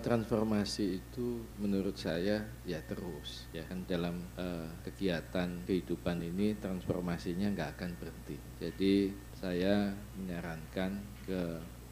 transformasi 0.00 0.98
itu 0.98 1.44
menurut 1.60 1.94
saya 1.94 2.42
ya 2.64 2.80
terus 2.88 3.46
ya 3.52 3.62
kan 3.68 3.84
dalam 3.84 4.24
uh, 4.40 4.72
kegiatan 4.82 5.62
kehidupan 5.68 6.24
ini 6.24 6.56
transformasinya 6.56 7.52
nggak 7.52 7.70
akan 7.78 7.90
berhenti. 8.00 8.36
Jadi 8.58 9.12
saya 9.36 9.92
menyarankan 10.18 10.90
ke 11.28 11.42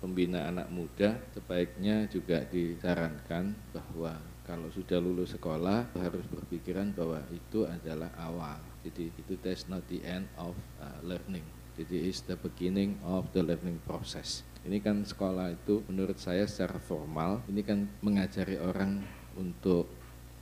pembina 0.00 0.48
anak 0.48 0.72
muda 0.72 1.20
sebaiknya 1.36 2.08
juga 2.08 2.42
disarankan 2.48 3.52
bahwa 3.70 4.16
kalau 4.48 4.72
sudah 4.72 4.96
lulus 4.96 5.36
sekolah 5.36 5.92
harus 5.92 6.24
berpikiran 6.32 6.96
bahwa 6.96 7.20
itu 7.28 7.68
adalah 7.68 8.08
awal. 8.16 8.56
Jadi 8.80 9.12
itu 9.12 9.36
that's 9.44 9.68
not 9.68 9.84
the 9.92 10.00
end 10.00 10.24
of 10.40 10.56
uh, 10.80 10.96
learning. 11.04 11.44
Jadi 11.76 12.08
is 12.08 12.24
the 12.24 12.34
beginning 12.34 12.96
of 13.04 13.28
the 13.36 13.44
learning 13.44 13.78
process. 13.84 14.42
Ini 14.66 14.78
kan 14.82 15.06
sekolah 15.06 15.54
itu 15.54 15.86
menurut 15.86 16.18
saya 16.18 16.44
secara 16.48 16.82
formal 16.82 17.46
ini 17.46 17.62
kan 17.62 17.86
mengajari 18.02 18.58
orang 18.58 19.00
untuk 19.38 19.86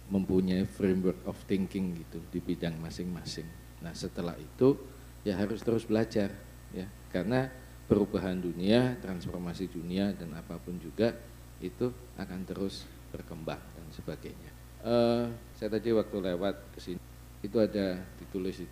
mempunyai 0.08 0.64
framework 0.64 1.26
of 1.26 1.36
thinking 1.50 1.98
gitu 1.98 2.22
di 2.30 2.38
bidang 2.38 2.78
masing-masing. 2.78 3.46
Nah 3.82 3.92
setelah 3.92 4.38
itu 4.38 4.78
ya 5.26 5.34
harus 5.36 5.60
terus 5.60 5.84
belajar 5.84 6.30
ya 6.70 6.86
karena 7.10 7.50
perubahan 7.86 8.38
dunia, 8.38 8.98
transformasi 8.98 9.70
dunia 9.70 10.14
dan 10.14 10.34
apa 10.34 10.58
pun 10.58 10.78
juga 10.78 11.14
itu 11.62 11.90
akan 12.18 12.40
terus 12.46 12.84
berkembang 13.14 13.62
dan 13.62 13.86
sebagainya. 13.94 14.50
Uh, 14.86 15.30
saya 15.56 15.72
tadi 15.72 15.90
waktu 15.90 16.16
lewat 16.22 16.74
ke 16.74 16.78
sini 16.78 17.00
itu 17.42 17.56
ada 17.58 17.98
ditulis 18.18 18.62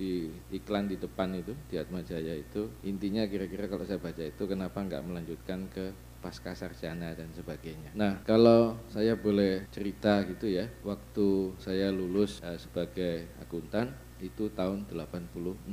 di 0.00 0.32
iklan 0.56 0.88
di 0.88 0.96
depan 0.96 1.36
itu 1.36 1.52
di 1.68 1.76
Atma 1.76 2.00
Jaya 2.00 2.32
itu 2.32 2.72
intinya 2.88 3.28
kira-kira 3.28 3.68
kalau 3.68 3.84
saya 3.84 4.00
baca 4.00 4.24
itu 4.24 4.42
kenapa 4.48 4.80
nggak 4.80 5.04
melanjutkan 5.04 5.68
ke 5.68 5.92
pasca 6.24 6.56
sarjana 6.56 7.12
dan 7.12 7.28
sebagainya. 7.36 7.92
Nah 7.96 8.24
kalau 8.24 8.80
saya 8.88 9.16
boleh 9.16 9.68
cerita 9.68 10.24
gitu 10.24 10.48
ya, 10.48 10.68
waktu 10.84 11.56
saya 11.60 11.92
lulus 11.92 12.40
uh, 12.40 12.56
sebagai 12.56 13.28
akuntan 13.40 13.92
itu 14.20 14.52
tahun 14.52 14.88
86. 14.88 15.68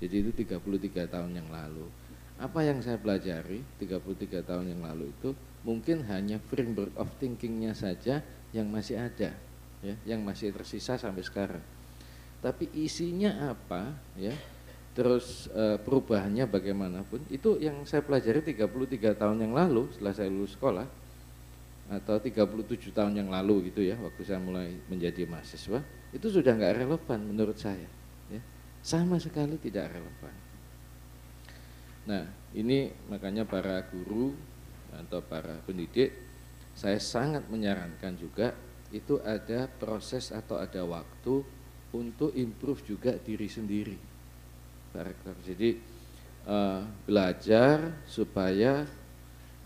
Jadi 0.00 0.14
itu 0.16 0.30
33 0.32 1.12
tahun 1.12 1.32
yang 1.36 1.48
lalu. 1.48 1.88
Apa 2.40 2.64
yang 2.64 2.80
saya 2.80 2.96
pelajari 2.96 3.60
33 3.76 4.40
tahun 4.44 4.72
yang 4.72 4.80
lalu 4.80 5.12
itu 5.12 5.36
mungkin 5.60 6.08
hanya 6.08 6.40
framework 6.40 6.96
of 6.96 7.12
thinkingnya 7.20 7.76
saja 7.76 8.24
yang 8.56 8.72
masih 8.72 8.96
ada, 8.96 9.36
ya, 9.84 9.94
yang 10.08 10.24
masih 10.24 10.48
tersisa 10.48 10.96
sampai 10.96 11.20
sekarang. 11.20 11.60
Tapi 12.40 12.72
isinya 12.72 13.52
apa, 13.52 13.92
ya, 14.16 14.32
terus 14.96 15.46
e, 15.52 15.78
perubahannya 15.80 16.48
bagaimanapun 16.50 17.22
itu 17.30 17.60
yang 17.62 17.84
saya 17.86 18.02
pelajari 18.02 18.42
33 18.42 19.14
tahun 19.14 19.38
yang 19.44 19.54
lalu 19.54 19.86
setelah 19.94 20.14
saya 20.16 20.28
lulus 20.32 20.58
sekolah 20.58 20.86
atau 21.90 22.16
37 22.18 22.94
tahun 22.94 23.18
yang 23.18 23.30
lalu 23.30 23.70
gitu 23.70 23.82
ya 23.82 23.98
waktu 23.98 24.22
saya 24.22 24.38
mulai 24.38 24.78
menjadi 24.86 25.26
mahasiswa 25.26 25.82
itu 26.14 26.26
sudah 26.26 26.54
nggak 26.54 26.86
relevan 26.86 27.20
menurut 27.22 27.58
saya 27.58 27.86
ya. 28.30 28.42
Sama 28.82 29.20
sekali 29.20 29.60
tidak 29.60 29.94
relevan. 29.94 30.34
Nah 32.10 32.24
ini 32.56 32.90
makanya 33.06 33.46
para 33.46 33.86
guru 33.86 34.34
atau 34.90 35.22
para 35.22 35.62
pendidik 35.62 36.10
saya 36.74 36.98
sangat 36.98 37.46
menyarankan 37.46 38.18
juga 38.18 38.54
itu 38.90 39.22
ada 39.22 39.70
proses 39.70 40.34
atau 40.34 40.58
ada 40.58 40.82
waktu 40.82 41.46
untuk 41.94 42.34
improve 42.34 42.82
juga 42.86 43.16
diri 43.18 43.46
sendiri. 43.50 43.98
Karakter 44.90 45.34
jadi 45.46 45.70
uh, 46.46 46.82
belajar 47.06 48.02
supaya 48.06 48.86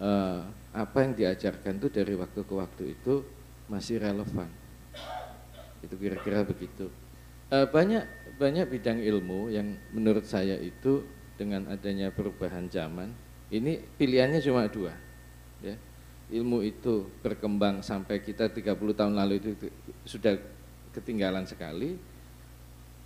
uh, 0.01 0.41
apa 0.75 0.99
yang 1.05 1.13
diajarkan 1.15 1.81
itu 1.81 1.89
dari 1.89 2.15
waktu 2.17 2.41
ke 2.45 2.55
waktu 2.55 2.85
itu 2.97 3.25
masih 3.69 4.01
relevan. 4.01 4.49
Itu 5.81 5.97
kira-kira 6.01 6.45
begitu. 6.45 6.89
Uh, 7.53 7.69
banyak 7.69 8.05
banyak 8.41 8.67
bidang 8.67 8.99
ilmu 9.05 9.53
yang 9.53 9.77
menurut 9.93 10.25
saya 10.25 10.57
itu 10.59 11.05
dengan 11.37 11.69
adanya 11.69 12.09
perubahan 12.15 12.67
zaman 12.71 13.13
ini 13.53 13.79
pilihannya 13.79 14.41
cuma 14.41 14.67
dua 14.67 14.95
ya. 15.61 15.77
Ilmu 16.25 16.65
itu 16.65 17.05
berkembang 17.21 17.85
sampai 17.85 18.25
kita 18.25 18.49
30 18.49 18.97
tahun 18.97 19.13
lalu 19.13 19.35
itu 19.45 19.51
sudah 20.09 20.41
ketinggalan 20.97 21.45
sekali 21.45 22.01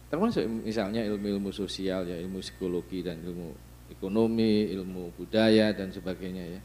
termasuk 0.09 0.45
misalnya 0.45 1.05
ilmu-ilmu 1.05 1.53
sosial 1.53 2.09
ya 2.09 2.17
ilmu 2.17 2.41
psikologi 2.41 3.05
dan 3.05 3.21
ilmu 3.21 3.53
ekonomi 3.93 4.73
ilmu 4.73 5.13
budaya 5.17 5.73
dan 5.77 5.93
sebagainya 5.93 6.45
ya 6.59 6.61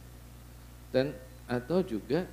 dan 0.95 1.11
atau 1.47 1.83
juga 1.83 2.23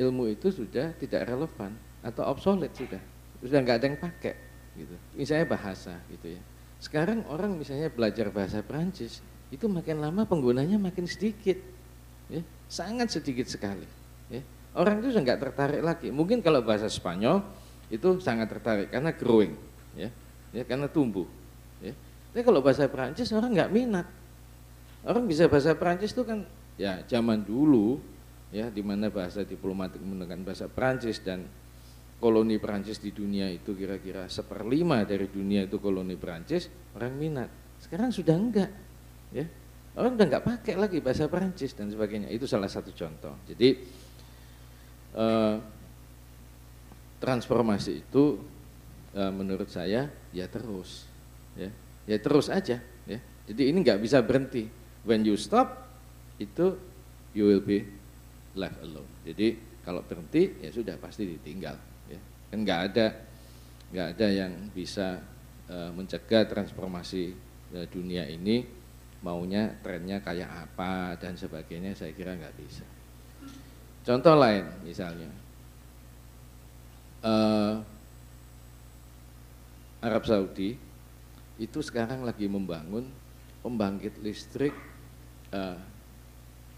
ilmu 0.00 0.32
itu 0.32 0.48
sudah 0.48 0.96
tidak 0.96 1.28
relevan 1.28 1.76
atau 2.00 2.24
obsolete 2.24 2.72
sudah 2.72 3.02
sudah 3.44 3.58
nggak 3.60 3.76
ada 3.78 3.86
yang 3.92 3.98
pakai 4.00 4.34
gitu 4.72 4.96
misalnya 5.12 5.46
bahasa 5.46 5.92
gitu 6.08 6.32
ya 6.32 6.40
sekarang 6.82 7.22
orang 7.28 7.54
misalnya 7.54 7.92
belajar 7.92 8.32
bahasa 8.32 8.64
Perancis 8.64 9.22
itu 9.52 9.68
makin 9.68 10.00
lama 10.00 10.24
penggunanya 10.24 10.80
makin 10.80 11.04
sedikit 11.04 11.60
ya, 12.32 12.40
sangat 12.66 13.12
sedikit 13.12 13.44
sekali. 13.44 13.84
Ya. 14.32 14.40
Orang 14.72 15.04
itu 15.04 15.12
sudah 15.12 15.22
nggak 15.28 15.40
tertarik 15.44 15.82
lagi. 15.84 16.08
Mungkin 16.08 16.40
kalau 16.40 16.64
bahasa 16.64 16.88
Spanyol 16.88 17.44
itu 17.92 18.16
sangat 18.24 18.48
tertarik 18.48 18.88
karena 18.88 19.12
growing, 19.12 19.52
ya, 19.96 20.08
ya 20.54 20.62
karena 20.64 20.86
tumbuh. 20.90 21.26
Ya. 21.82 21.92
Tapi 22.32 22.42
kalau 22.44 22.64
bahasa 22.64 22.88
Perancis 22.88 23.28
orang 23.32 23.52
nggak 23.52 23.72
minat. 23.72 24.06
Orang 25.02 25.26
bisa 25.26 25.50
bahasa 25.50 25.74
Perancis 25.74 26.14
itu 26.14 26.22
kan 26.22 26.46
ya 26.78 27.02
zaman 27.10 27.42
dulu 27.42 27.98
ya 28.54 28.70
di 28.70 28.80
mana 28.80 29.10
bahasa 29.10 29.42
diplomatik 29.42 29.98
menggunakan 29.98 30.46
bahasa 30.46 30.70
Perancis 30.70 31.18
dan 31.20 31.42
koloni 32.22 32.62
Perancis 32.62 33.02
di 33.02 33.10
dunia 33.10 33.50
itu 33.50 33.74
kira-kira 33.74 34.30
seperlima 34.30 35.02
dari 35.02 35.26
dunia 35.26 35.66
itu 35.66 35.82
koloni 35.82 36.14
Perancis 36.14 36.70
orang 36.94 37.14
minat. 37.18 37.50
Sekarang 37.82 38.14
sudah 38.14 38.38
enggak, 38.38 38.70
ya 39.34 39.42
Orang 39.92 40.16
udah 40.16 40.24
nggak 40.24 40.44
pakai 40.44 40.74
lagi 40.80 41.04
bahasa 41.04 41.28
Perancis 41.28 41.76
dan 41.76 41.92
sebagainya. 41.92 42.32
Itu 42.32 42.48
salah 42.48 42.68
satu 42.68 42.96
contoh. 42.96 43.36
Jadi 43.44 43.68
eh, 45.12 45.56
transformasi 47.20 48.00
itu 48.00 48.40
eh, 49.16 49.32
menurut 49.32 49.68
saya 49.68 50.08
ya 50.32 50.46
terus, 50.48 51.06
ya, 51.56 51.70
ya 52.08 52.16
terus 52.18 52.48
aja. 52.48 52.80
Ya. 53.08 53.18
Jadi 53.48 53.62
ini 53.68 53.82
nggak 53.82 54.00
bisa 54.00 54.22
berhenti. 54.22 54.66
When 55.02 55.26
you 55.26 55.34
stop 55.34 55.90
itu 56.38 56.78
you 57.34 57.48
will 57.48 57.64
be 57.64 57.82
left 58.54 58.78
alone. 58.80 59.08
Jadi 59.26 59.56
kalau 59.82 60.06
berhenti 60.06 60.62
ya 60.62 60.70
sudah 60.70 60.94
pasti 60.96 61.26
ditinggal. 61.26 61.76
Ya. 62.06 62.20
Kan 62.52 62.62
nggak 62.62 62.80
ada 62.92 63.06
nggak 63.92 64.08
ada 64.16 64.26
yang 64.32 64.52
bisa 64.72 65.20
uh, 65.68 65.90
mencegah 65.92 66.48
transformasi 66.48 67.34
uh, 67.76 67.86
dunia 67.92 68.24
ini 68.24 68.64
maunya 69.22 69.78
trennya 69.84 70.18
kayak 70.18 70.50
apa 70.50 71.14
dan 71.20 71.38
sebagainya 71.38 71.94
saya 71.94 72.14
kira 72.14 72.34
nggak 72.34 72.56
bisa. 72.58 72.86
Contoh 74.02 74.34
lain 74.34 74.66
misalnya 74.82 75.30
uh, 77.22 77.78
Arab 80.02 80.26
Saudi 80.26 80.74
itu 81.62 81.78
sekarang 81.78 82.26
lagi 82.26 82.50
membangun 82.50 83.06
pembangkit 83.62 84.18
listrik 84.18 84.74
uh, 85.54 85.78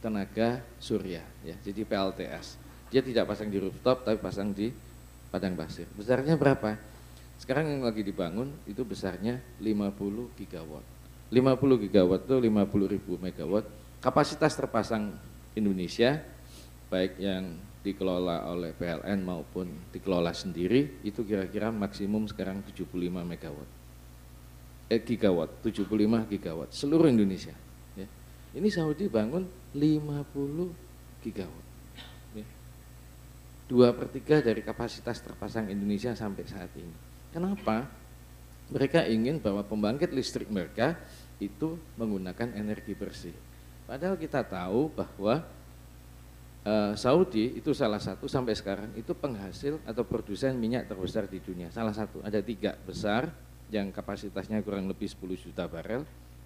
tenaga 0.04 0.60
surya 0.76 1.24
ya. 1.40 1.56
Jadi 1.64 1.88
PLTS 1.88 2.60
dia 2.92 3.00
tidak 3.00 3.32
pasang 3.32 3.48
di 3.48 3.56
rooftop 3.56 4.04
tapi 4.04 4.20
pasang 4.20 4.52
di 4.52 4.68
padang 5.32 5.56
pasir. 5.56 5.88
Besarnya 5.96 6.36
berapa? 6.36 6.76
Sekarang 7.40 7.66
yang 7.66 7.82
lagi 7.82 8.04
dibangun 8.04 8.52
itu 8.68 8.84
besarnya 8.86 9.40
50 9.58 10.38
gigawatt. 10.38 10.86
50 11.32 11.82
gigawatt 11.88 12.22
itu 12.28 12.36
50 12.38 12.94
ribu 12.94 13.18
megawatt. 13.18 13.66
Kapasitas 13.98 14.54
terpasang 14.54 15.16
Indonesia, 15.56 16.20
baik 16.92 17.18
yang 17.18 17.58
dikelola 17.84 18.48
oleh 18.48 18.72
PLN 18.72 19.20
maupun 19.20 19.92
dikelola 19.92 20.32
sendiri, 20.32 21.04
itu 21.04 21.20
kira-kira 21.20 21.68
maksimum 21.68 22.24
sekarang 22.24 22.64
75 22.64 22.88
megawatt. 23.20 23.70
Eh, 24.88 25.00
gigawatt, 25.04 25.60
75 25.60 26.24
gigawatt, 26.24 26.72
seluruh 26.72 27.12
Indonesia. 27.12 27.52
Ya. 27.92 28.08
Ini 28.56 28.68
Saudi 28.72 29.04
bangun 29.12 29.44
50 29.76 30.72
gigawatt. 31.20 31.66
Ya. 32.32 32.46
Dua 33.68 33.92
per 33.92 34.08
tiga 34.08 34.40
dari 34.40 34.64
kapasitas 34.64 35.20
terpasang 35.20 35.68
Indonesia 35.68 36.16
sampai 36.16 36.44
saat 36.48 36.72
ini. 36.80 36.96
Kenapa? 37.36 37.84
Mereka 38.72 39.04
ingin 39.12 39.44
bahwa 39.44 39.60
pembangkit 39.60 40.08
listrik 40.08 40.48
mereka 40.48 40.96
itu 41.36 41.76
menggunakan 42.00 42.56
energi 42.56 42.96
bersih. 42.96 43.36
Padahal 43.84 44.16
kita 44.16 44.40
tahu 44.40 44.88
bahwa 44.88 45.44
uh, 46.64 46.92
Saudi 46.96 47.54
itu 47.56 47.70
salah 47.76 48.00
satu 48.00 48.26
sampai 48.26 48.56
sekarang 48.56 48.90
itu 48.96 49.12
penghasil 49.12 49.78
atau 49.84 50.02
produsen 50.02 50.56
minyak 50.56 50.88
terbesar 50.88 51.28
di 51.28 51.38
dunia. 51.38 51.70
Salah 51.70 51.92
satu, 51.92 52.24
ada 52.24 52.40
tiga 52.40 52.74
besar 52.88 53.30
yang 53.72 53.92
kapasitasnya 53.92 54.60
kurang 54.60 54.88
lebih 54.88 55.08
10 55.08 55.20
juta 55.40 55.64
barel, 55.68 56.04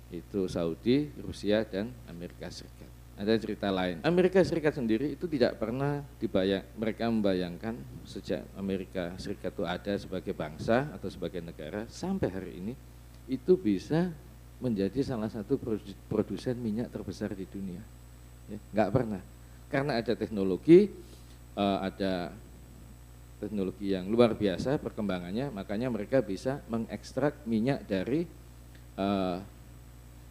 itu 0.09 0.49
Saudi, 0.49 1.13
Rusia, 1.21 1.65
dan 1.67 1.93
Amerika 2.09 2.49
Serikat. 2.49 2.91
ada 3.19 3.35
cerita 3.35 3.67
lain. 3.75 3.99
Amerika 4.07 4.39
Serikat 4.47 4.79
sendiri 4.79 5.19
itu 5.19 5.27
tidak 5.27 5.59
pernah 5.59 6.07
dibayang, 6.23 6.63
mereka 6.79 7.11
membayangkan 7.11 7.75
sejak 8.07 8.47
Amerika 8.55 9.11
Serikat 9.19 9.51
itu 9.59 9.67
ada 9.67 9.93
sebagai 9.99 10.31
bangsa 10.31 10.87
atau 10.95 11.11
sebagai 11.11 11.43
negara 11.43 11.83
sampai 11.91 12.31
hari 12.31 12.53
ini 12.63 12.73
itu 13.27 13.59
bisa 13.59 14.15
menjadi 14.63 15.03
salah 15.03 15.27
satu 15.27 15.59
produsen 16.07 16.55
minyak 16.63 16.95
terbesar 16.95 17.35
di 17.35 17.43
dunia. 17.43 17.83
Ya, 18.47 18.59
nggak 18.71 18.91
pernah, 18.95 19.21
karena 19.69 20.01
ada 20.01 20.17
teknologi, 20.17 20.89
uh, 21.57 21.79
ada 21.85 22.33
teknologi 23.39 23.95
yang 23.95 24.11
luar 24.11 24.35
biasa 24.35 24.81
perkembangannya, 24.83 25.55
makanya 25.55 25.89
mereka 25.93 26.25
bisa 26.25 26.59
mengekstrak 26.67 27.47
minyak 27.47 27.87
dari 27.87 28.27
uh, 28.99 29.39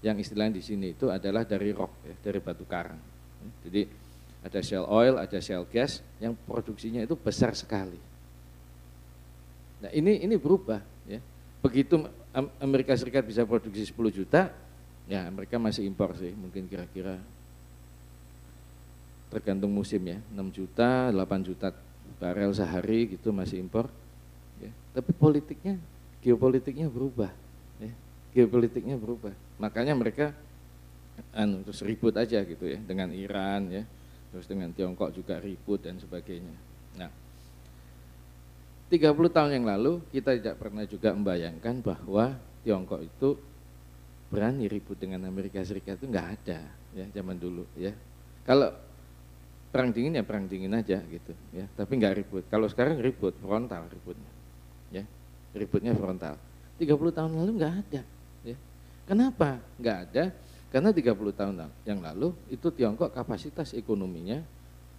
yang 0.04 0.18
istilahnya 0.20 0.60
di 0.60 0.64
sini 0.66 0.94
itu 0.94 1.10
adalah 1.10 1.48
dari 1.48 1.72
rock, 1.72 2.06
ya, 2.06 2.16
dari 2.20 2.40
batu 2.44 2.66
karang. 2.68 3.00
Jadi 3.64 3.82
ada 4.44 4.60
shell 4.62 4.86
oil, 4.86 5.16
ada 5.18 5.40
shell 5.42 5.66
gas 5.70 6.04
yang 6.22 6.36
produksinya 6.36 7.02
itu 7.02 7.16
besar 7.18 7.56
sekali. 7.58 7.98
Nah 9.82 9.92
ini 9.94 10.26
ini 10.26 10.36
berubah 10.38 10.82
ya. 11.06 11.22
Begitu 11.62 12.06
Amerika 12.62 12.94
Serikat 12.94 13.26
bisa 13.26 13.42
produksi 13.44 13.82
10 13.82 13.98
juta, 14.14 14.54
ya 15.10 15.26
mereka 15.34 15.58
masih 15.58 15.90
impor 15.90 16.14
sih, 16.14 16.30
mungkin 16.38 16.70
kira-kira 16.70 17.18
tergantung 19.28 19.72
musim 19.72 20.00
ya, 20.08 20.20
6 20.32 20.50
juta, 20.56 21.12
8 21.12 21.48
juta 21.48 21.68
barel 22.18 22.52
sehari 22.56 23.18
gitu 23.18 23.36
masih 23.36 23.62
impor. 23.62 23.92
Ya. 24.58 24.72
Tapi 24.96 25.12
politiknya, 25.14 25.78
geopolitiknya 26.24 26.88
berubah. 26.90 27.32
Ya. 27.78 27.94
Geopolitiknya 28.34 28.96
berubah. 28.98 29.36
Makanya 29.60 29.94
mereka 29.94 30.34
anu, 31.34 31.66
terus 31.66 31.82
ribut 31.82 32.14
aja 32.14 32.42
gitu 32.46 32.66
ya 32.66 32.78
dengan 32.78 33.10
Iran 33.14 33.70
ya, 33.74 33.84
terus 34.34 34.46
dengan 34.46 34.70
Tiongkok 34.74 35.14
juga 35.14 35.42
ribut 35.42 35.82
dan 35.82 35.98
sebagainya. 35.98 36.56
Nah, 36.98 37.10
30 38.88 39.12
tahun 39.28 39.52
yang 39.52 39.66
lalu 39.68 40.00
kita 40.14 40.38
tidak 40.38 40.56
pernah 40.62 40.86
juga 40.88 41.12
membayangkan 41.12 41.84
bahwa 41.84 42.38
Tiongkok 42.64 43.02
itu 43.04 43.36
berani 44.28 44.68
ribut 44.68 45.00
dengan 45.00 45.24
Amerika 45.28 45.60
Serikat 45.64 46.00
itu 46.00 46.08
nggak 46.08 46.28
ada 46.40 46.60
ya 46.96 47.06
zaman 47.16 47.36
dulu 47.40 47.64
ya. 47.76 47.92
Kalau 48.48 48.72
perang 49.68 49.92
dingin 49.92 50.18
ya 50.18 50.24
perang 50.24 50.48
dingin 50.48 50.72
aja 50.74 51.04
gitu 51.04 51.34
ya, 51.52 51.68
tapi 51.76 52.00
nggak 52.00 52.14
ribut. 52.24 52.44
Kalau 52.48 52.68
sekarang 52.72 52.98
ribut 53.04 53.36
frontal 53.40 53.86
ributnya 53.92 54.32
ya, 54.90 55.04
ributnya 55.54 55.92
frontal. 55.94 56.40
30 56.78 56.88
tahun 57.12 57.32
lalu 57.34 57.52
nggak 57.58 57.74
ada 57.86 58.02
ya. 58.46 58.58
Kenapa 59.08 59.60
nggak 59.82 59.98
ada? 60.10 60.24
Karena 60.68 60.92
30 60.92 61.32
tahun 61.32 61.56
yang 61.88 62.00
lalu 62.04 62.36
itu 62.52 62.68
Tiongkok 62.76 63.16
kapasitas 63.16 63.72
ekonominya 63.72 64.44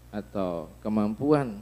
atau 0.09 0.73
kemampuan 0.81 1.61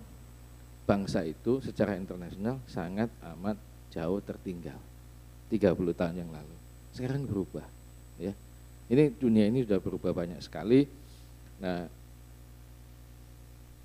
bangsa 0.86 1.26
itu 1.26 1.58
secara 1.58 1.98
internasional 1.98 2.62
sangat 2.70 3.10
amat 3.34 3.58
jauh 3.90 4.22
tertinggal 4.22 4.78
30 5.50 5.74
tahun 5.98 6.14
yang 6.22 6.30
lalu. 6.30 6.56
Sekarang 6.94 7.26
berubah 7.26 7.66
ya. 8.22 8.30
Ini 8.86 9.18
dunia 9.18 9.50
ini 9.50 9.66
sudah 9.66 9.82
berubah 9.82 10.14
banyak 10.14 10.38
sekali. 10.38 10.86
Nah, 11.58 11.90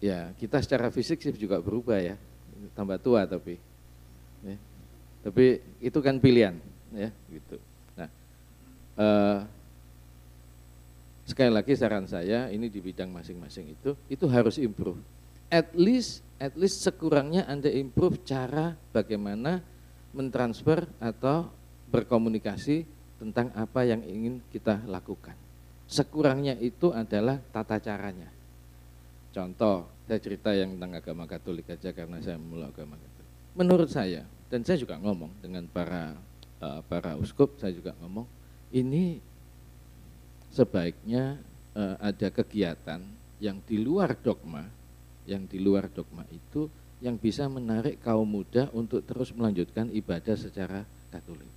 ya 0.02 0.34
kita 0.36 0.58
secara 0.60 0.90
fisik 0.90 1.22
sih 1.22 1.32
juga 1.38 1.62
berubah 1.62 2.02
ya, 2.02 2.18
tambah 2.74 2.98
tua 2.98 3.30
tapi, 3.30 3.56
ya. 4.42 4.58
tapi 5.22 5.62
itu 5.78 6.00
kan 6.02 6.18
pilihan 6.18 6.58
ya 6.92 7.14
gitu. 7.30 7.56
Nah, 7.96 8.10
eh, 8.98 9.40
sekali 11.30 11.54
lagi 11.54 11.78
saran 11.78 12.10
saya 12.10 12.50
ini 12.50 12.68
di 12.68 12.82
bidang 12.82 13.14
masing-masing 13.14 13.78
itu 13.78 13.94
itu 14.10 14.26
harus 14.26 14.58
improve. 14.58 15.00
At 15.54 15.72
least 15.78 16.26
at 16.42 16.58
least 16.58 16.82
sekurangnya 16.82 17.46
Anda 17.46 17.70
improve 17.70 18.26
cara 18.26 18.74
bagaimana 18.90 19.62
mentransfer 20.12 20.90
atau 21.00 21.48
berkomunikasi 21.94 22.84
tentang 23.22 23.54
apa 23.54 23.86
yang 23.86 24.02
ingin 24.02 24.42
kita 24.50 24.82
lakukan. 24.90 25.38
Sekurangnya 25.86 26.58
itu 26.58 26.90
adalah 26.90 27.38
tata 27.52 27.78
caranya. 27.78 28.41
Contoh, 29.32 29.88
saya 30.08 30.20
cerita 30.20 30.52
yang 30.52 30.76
tentang 30.76 31.00
agama 31.00 31.24
Katolik 31.24 31.72
aja 31.72 31.96
karena 31.96 32.20
saya 32.20 32.36
mulai 32.36 32.68
agama 32.68 33.00
Katolik. 33.00 33.32
Menurut 33.56 33.90
saya, 33.92 34.28
dan 34.52 34.64
saya 34.68 34.80
juga 34.80 35.00
ngomong 35.00 35.32
dengan 35.40 35.64
para 35.72 36.20
uh, 36.60 36.84
para 36.84 37.16
uskup, 37.16 37.56
saya 37.56 37.72
juga 37.72 37.96
ngomong, 38.04 38.28
ini 38.76 39.24
sebaiknya 40.52 41.40
uh, 41.76 41.96
ada 42.04 42.28
kegiatan 42.28 43.00
yang 43.40 43.58
di 43.64 43.80
luar 43.80 44.20
dogma 44.20 44.68
yang 45.26 45.46
di 45.46 45.62
luar 45.62 45.90
dogma 45.90 46.26
itu 46.34 46.70
yang 47.02 47.18
bisa 47.18 47.50
menarik 47.50 47.98
kaum 48.02 48.30
muda 48.30 48.70
untuk 48.74 49.02
terus 49.06 49.34
melanjutkan 49.34 49.90
ibadah 49.90 50.38
secara 50.38 50.86
katolik. 51.10 51.50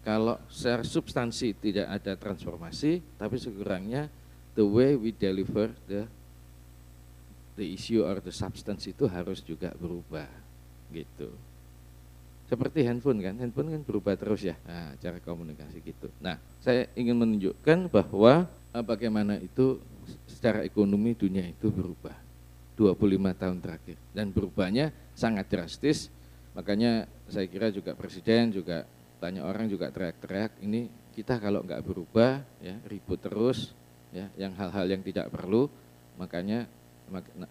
Kalau 0.00 0.38
secara 0.48 0.86
substansi 0.86 1.52
tidak 1.58 1.86
ada 1.90 2.14
transformasi, 2.16 3.02
tapi 3.20 3.36
sekurangnya 3.36 4.08
the 4.56 4.64
way 4.64 4.96
we 4.96 5.12
deliver 5.12 5.74
the 5.90 6.08
the 7.56 7.66
issue 7.66 8.04
or 8.04 8.20
the 8.20 8.32
substance 8.32 8.84
itu 8.86 9.08
harus 9.08 9.40
juga 9.40 9.72
berubah 9.74 10.28
gitu. 10.92 11.32
Seperti 12.46 12.86
handphone 12.86 13.18
kan, 13.18 13.34
handphone 13.42 13.74
kan 13.74 13.82
berubah 13.82 14.14
terus 14.14 14.46
ya, 14.46 14.54
nah, 14.62 14.94
cara 15.02 15.18
komunikasi 15.18 15.82
gitu. 15.82 16.06
Nah, 16.22 16.38
saya 16.62 16.86
ingin 16.94 17.18
menunjukkan 17.18 17.90
bahwa 17.90 18.46
eh, 18.70 18.84
bagaimana 18.86 19.40
itu 19.42 19.82
secara 20.28 20.62
ekonomi 20.62 21.18
dunia 21.18 21.42
itu 21.42 21.72
berubah 21.72 22.14
25 22.78 23.40
tahun 23.40 23.58
terakhir 23.58 23.96
dan 24.12 24.30
berubahnya 24.30 24.92
sangat 25.16 25.48
drastis 25.48 26.12
makanya 26.52 27.08
saya 27.26 27.48
kira 27.48 27.72
juga 27.72 27.96
presiden 27.96 28.52
juga 28.52 28.84
banyak 29.18 29.42
orang 29.42 29.66
juga 29.66 29.88
teriak-teriak 29.88 30.60
ini 30.62 30.86
kita 31.16 31.40
kalau 31.40 31.64
nggak 31.64 31.82
berubah 31.82 32.44
ya 32.60 32.76
ribut 32.86 33.18
terus 33.18 33.72
ya 34.12 34.28
yang 34.36 34.52
hal-hal 34.54 34.86
yang 34.86 35.00
tidak 35.00 35.32
perlu 35.32 35.72
makanya 36.20 36.68
mak, 36.68 36.85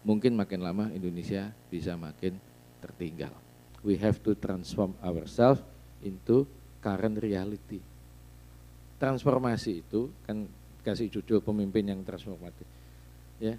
mungkin 0.04 0.36
makin 0.36 0.60
lama 0.60 0.92
Indonesia 0.92 1.52
bisa 1.72 1.96
makin 1.96 2.36
tertinggal 2.80 3.32
we 3.80 3.96
have 3.96 4.20
to 4.20 4.36
transform 4.36 4.92
ourselves 5.00 5.64
into 6.04 6.44
current 6.84 7.16
reality 7.18 7.80
transformasi 9.00 9.84
itu 9.84 10.12
kan 10.24 10.44
kasih 10.84 11.08
judul 11.08 11.42
pemimpin 11.42 11.88
yang 11.88 12.00
transformatif 12.04 12.64
ya 13.40 13.56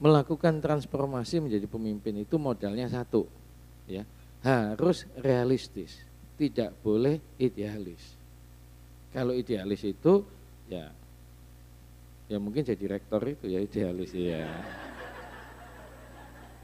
melakukan 0.00 0.64
transformasi 0.64 1.44
menjadi 1.44 1.68
pemimpin 1.68 2.24
itu 2.24 2.40
modalnya 2.40 2.88
satu, 2.88 3.28
ya 3.84 4.02
harus 4.40 5.04
realistis, 5.20 6.00
tidak 6.40 6.72
boleh 6.80 7.20
idealis. 7.36 8.16
Kalau 9.12 9.36
idealis 9.36 9.84
itu 9.84 10.24
ya 10.72 10.88
ya 12.30 12.38
mungkin 12.40 12.64
jadi 12.64 12.96
rektor 12.96 13.20
itu 13.28 13.44
ya 13.52 13.60
idealis 13.60 14.10
ya. 14.16 14.48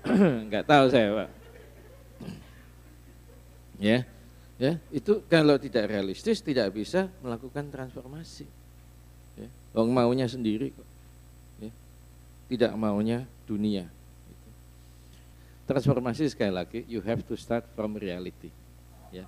Enggak 0.46 0.64
tahu 0.66 0.86
saya 0.90 1.08
pak. 1.12 1.30
Ya, 3.76 3.98
ya 4.56 4.80
itu 4.88 5.20
kalau 5.28 5.60
tidak 5.60 5.90
realistis 5.92 6.40
tidak 6.40 6.72
bisa 6.72 7.12
melakukan 7.20 7.68
transformasi. 7.68 8.48
Ya, 9.36 9.48
maunya 9.76 10.24
sendiri 10.24 10.72
kok 10.72 10.96
tidak 12.46 12.72
maunya 12.78 13.26
dunia. 13.46 13.90
Transformasi 15.66 16.30
sekali 16.30 16.54
lagi, 16.54 16.80
you 16.86 17.02
have 17.02 17.26
to 17.26 17.34
start 17.34 17.66
from 17.74 17.98
reality. 17.98 18.54
Ya. 19.10 19.26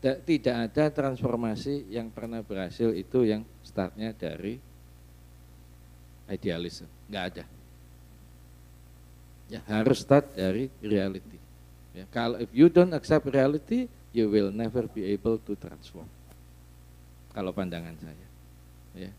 Tidak 0.00 0.56
ada 0.56 0.88
transformasi 0.88 1.92
yang 1.92 2.08
pernah 2.08 2.40
berhasil 2.40 2.88
itu 2.96 3.28
yang 3.28 3.44
startnya 3.60 4.16
dari 4.16 4.56
idealisme, 6.32 6.88
nggak 7.12 7.24
ada. 7.32 7.44
Ya, 9.46 9.62
harus 9.70 10.02
start 10.02 10.34
dari 10.34 10.66
reality. 10.82 11.38
Ya, 11.94 12.04
kalau 12.10 12.36
if 12.42 12.50
you 12.50 12.66
don't 12.66 12.92
accept 12.92 13.24
reality, 13.30 13.86
you 14.10 14.26
will 14.26 14.50
never 14.50 14.90
be 14.90 15.06
able 15.14 15.38
to 15.46 15.54
transform. 15.54 16.08
Kalau 17.30 17.54
pandangan 17.54 17.94
saya. 18.00 18.26
Ya. 18.96 19.12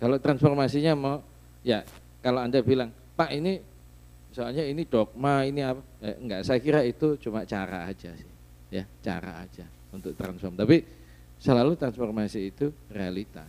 Kalau 0.00 0.16
transformasinya 0.20 0.92
mau 0.96 1.18
Ya, 1.66 1.82
kalau 2.22 2.46
Anda 2.46 2.62
bilang, 2.62 2.94
Pak 3.18 3.34
ini 3.34 3.58
soalnya 4.30 4.62
ini 4.62 4.86
dogma, 4.86 5.42
ini 5.42 5.66
apa? 5.66 5.82
Eh, 5.98 6.14
enggak, 6.22 6.46
saya 6.46 6.62
kira 6.62 6.86
itu 6.86 7.18
cuma 7.18 7.42
cara 7.42 7.90
aja 7.90 8.14
sih. 8.14 8.32
Ya, 8.70 8.86
cara 9.02 9.42
aja 9.42 9.66
untuk 9.90 10.14
transform. 10.14 10.54
Tapi 10.54 10.86
selalu 11.42 11.74
transformasi 11.74 12.54
itu 12.54 12.70
realita. 12.86 13.42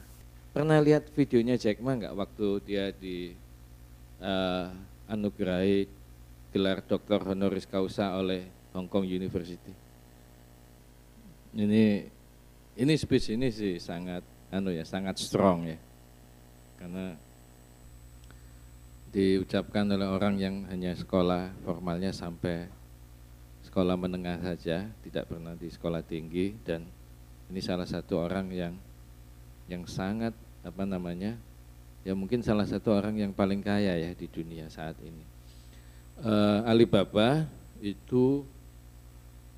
Pernah 0.50 0.82
lihat 0.82 1.14
videonya 1.14 1.62
Jack 1.62 1.78
Ma 1.78 1.94
enggak 1.94 2.18
waktu 2.18 2.48
dia 2.66 2.90
di 2.90 3.38
uh, 4.18 4.74
anugerahi 5.08 5.88
gelar 6.52 6.84
doktor 6.84 7.24
honoris 7.24 7.68
causa 7.68 8.16
oleh 8.16 8.48
Hong 8.76 8.88
Kong 8.92 9.08
University. 9.08 9.74
Ini 11.58 12.06
ini 12.78 12.94
speech 12.94 13.34
ini 13.34 13.50
sih 13.50 13.82
sangat 13.82 14.22
anu 14.54 14.70
ya, 14.70 14.86
sangat 14.86 15.18
strong 15.18 15.66
ya. 15.66 15.80
Karena 16.78 17.18
diucapkan 19.10 19.88
oleh 19.90 20.06
orang 20.06 20.38
yang 20.38 20.56
hanya 20.70 20.94
sekolah 20.94 21.56
formalnya 21.66 22.14
sampai 22.14 22.70
sekolah 23.66 23.98
menengah 23.98 24.44
saja, 24.44 24.86
tidak 25.02 25.26
pernah 25.26 25.58
di 25.58 25.72
sekolah 25.72 26.06
tinggi 26.06 26.54
dan 26.62 26.86
ini 27.50 27.64
salah 27.64 27.88
satu 27.88 28.22
orang 28.22 28.52
yang 28.52 28.74
yang 29.72 29.84
sangat 29.88 30.36
apa 30.64 30.84
namanya 30.84 31.40
ya 32.08 32.16
mungkin 32.16 32.40
salah 32.40 32.64
satu 32.64 32.96
orang 32.96 33.20
yang 33.20 33.36
paling 33.36 33.60
kaya 33.60 34.00
ya 34.00 34.12
di 34.16 34.32
dunia 34.32 34.72
saat 34.72 34.96
ini. 35.04 35.24
Uh, 36.24 36.64
Alibaba 36.64 37.44
itu 37.84 38.48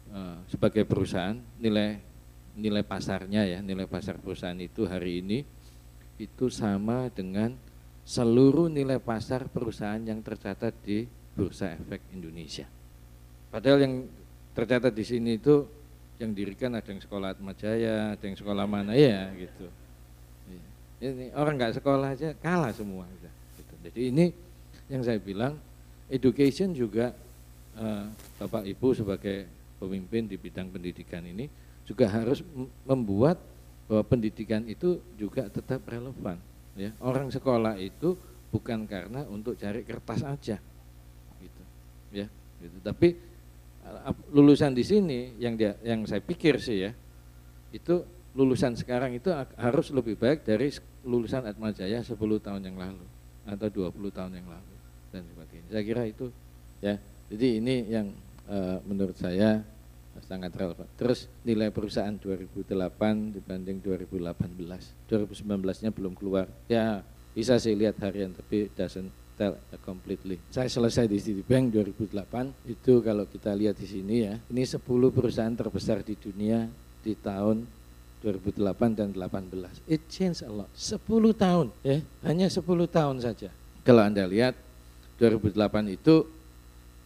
uh, 0.10 0.41
sebagai 0.50 0.82
perusahaan 0.82 1.38
nilai 1.62 2.01
nilai 2.58 2.82
pasarnya 2.82 3.46
ya 3.46 3.62
nilai 3.62 3.86
pasar 3.86 4.18
perusahaan 4.18 4.58
itu 4.58 4.89
hari 4.89 5.22
ini 5.22 5.46
itu 6.18 6.50
sama 6.50 7.08
dengan 7.13 7.53
seluruh 8.03 8.68
nilai 8.68 8.98
pasar 8.98 9.46
perusahaan 9.48 10.01
yang 10.01 10.20
tercatat 10.25 10.74
di 10.82 11.06
Bursa 11.38 11.77
Efek 11.77 12.01
Indonesia. 12.18 12.65
Padahal 13.53 13.86
yang 13.86 13.96
tercatat 14.58 14.91
di 14.91 15.06
sini 15.06 15.38
itu 15.38 15.63
yang 16.20 16.36
dirikan 16.36 16.75
ada 16.75 16.89
yang 16.91 17.00
sekolah 17.00 17.38
Atmajaya, 17.38 18.18
ada 18.18 18.24
yang 18.25 18.36
sekolah 18.36 18.65
mana 18.68 18.98
ya 18.98 19.29
gitu. 19.38 19.72
Ini 21.00 21.32
orang 21.36 21.56
nggak 21.56 21.79
sekolah 21.79 22.12
aja 22.12 22.36
kalah 22.36 22.75
semua. 22.75 23.08
Gitu. 23.08 23.74
Jadi 23.88 24.01
ini 24.12 24.25
yang 24.91 25.01
saya 25.03 25.20
bilang 25.20 25.56
education 26.12 26.75
juga 26.75 27.15
uh, 27.79 28.06
Bapak 28.36 28.68
Ibu 28.68 28.91
sebagai 28.91 29.48
pemimpin 29.79 30.27
di 30.27 30.36
bidang 30.36 30.68
pendidikan 30.68 31.24
ini 31.24 31.48
juga 31.88 32.12
harus 32.12 32.44
membuat 32.84 33.39
bahwa 33.89 34.03
pendidikan 34.06 34.62
itu 34.68 35.01
juga 35.18 35.50
tetap 35.50 35.82
relevan. 35.88 36.38
Ya. 36.77 36.94
Orang 37.01 37.32
sekolah 37.34 37.79
itu 37.82 38.13
bukan 38.53 38.86
karena 38.86 39.25
untuk 39.25 39.58
cari 39.58 39.82
kertas 39.82 40.22
aja, 40.22 40.58
gitu. 41.41 41.63
Ya, 42.13 42.29
gitu. 42.62 42.77
Tapi 42.86 43.18
lulusan 44.29 44.75
di 44.77 44.86
sini 44.86 45.34
yang 45.41 45.58
dia 45.58 45.74
yang 45.82 46.06
saya 46.06 46.22
pikir 46.22 46.62
sih 46.62 46.86
ya 46.86 46.91
itu 47.74 48.06
lulusan 48.38 48.77
sekarang 48.77 49.18
itu 49.18 49.34
harus 49.58 49.89
lebih 49.89 50.13
baik 50.13 50.46
dari 50.46 50.70
lulusan 51.10 51.44
Atmajaya 51.50 52.06
10 52.06 52.13
tahun 52.18 52.62
yang 52.62 52.78
lalu 52.78 53.06
atau 53.50 53.68
20 53.89 54.13
tahun 54.13 54.32
yang 54.38 54.48
lalu 54.48 54.74
dan 55.10 55.25
sebagainya. 55.25 55.68
Saya 55.74 55.84
kira 55.84 56.04
itu 56.06 56.30
ya. 56.80 56.96
Jadi 57.30 57.48
ini 57.62 57.75
yang 57.89 58.13
uh, 58.46 58.78
menurut 58.86 59.18
saya 59.18 59.66
sangat 60.25 60.51
relevan. 60.54 60.86
Terus 61.00 61.25
nilai 61.42 61.74
perusahaan 61.74 62.13
2008 62.13 63.34
dibanding 63.34 63.82
2018. 63.82 65.10
2019-nya 65.10 65.89
belum 65.89 66.13
keluar. 66.13 66.46
Ya 66.70 67.01
bisa 67.34 67.58
sih 67.62 67.74
lihat 67.74 67.98
harian 68.04 68.36
tapi 68.36 68.70
doesn't 68.74 69.10
tell 69.39 69.56
completely. 69.88 70.36
Saya 70.51 70.68
selesai 70.68 71.08
di 71.08 71.16
Citibank 71.16 71.72
2008, 71.72 72.68
itu 72.68 73.00
kalau 73.00 73.24
kita 73.24 73.56
lihat 73.56 73.80
di 73.80 73.88
sini 73.88 74.28
ya, 74.28 74.36
ini 74.51 74.68
10 74.68 74.84
perusahaan 75.16 75.56
terbesar 75.56 76.04
di 76.04 76.20
dunia 76.20 76.68
di 77.00 77.16
tahun 77.16 77.63
2008 78.20 79.00
dan 79.00 79.10
18. 79.16 79.88
It 79.88 80.04
changed 80.12 80.44
a 80.44 80.52
lot. 80.52 80.70
10 80.76 81.00
tahun 81.36 81.72
ya, 81.82 82.04
hanya 82.28 82.48
10 82.52 82.64
tahun 82.88 83.16
saja. 83.24 83.50
Kalau 83.88 84.02
Anda 84.04 84.28
lihat 84.28 84.54
2008 85.20 85.96
itu 85.96 86.28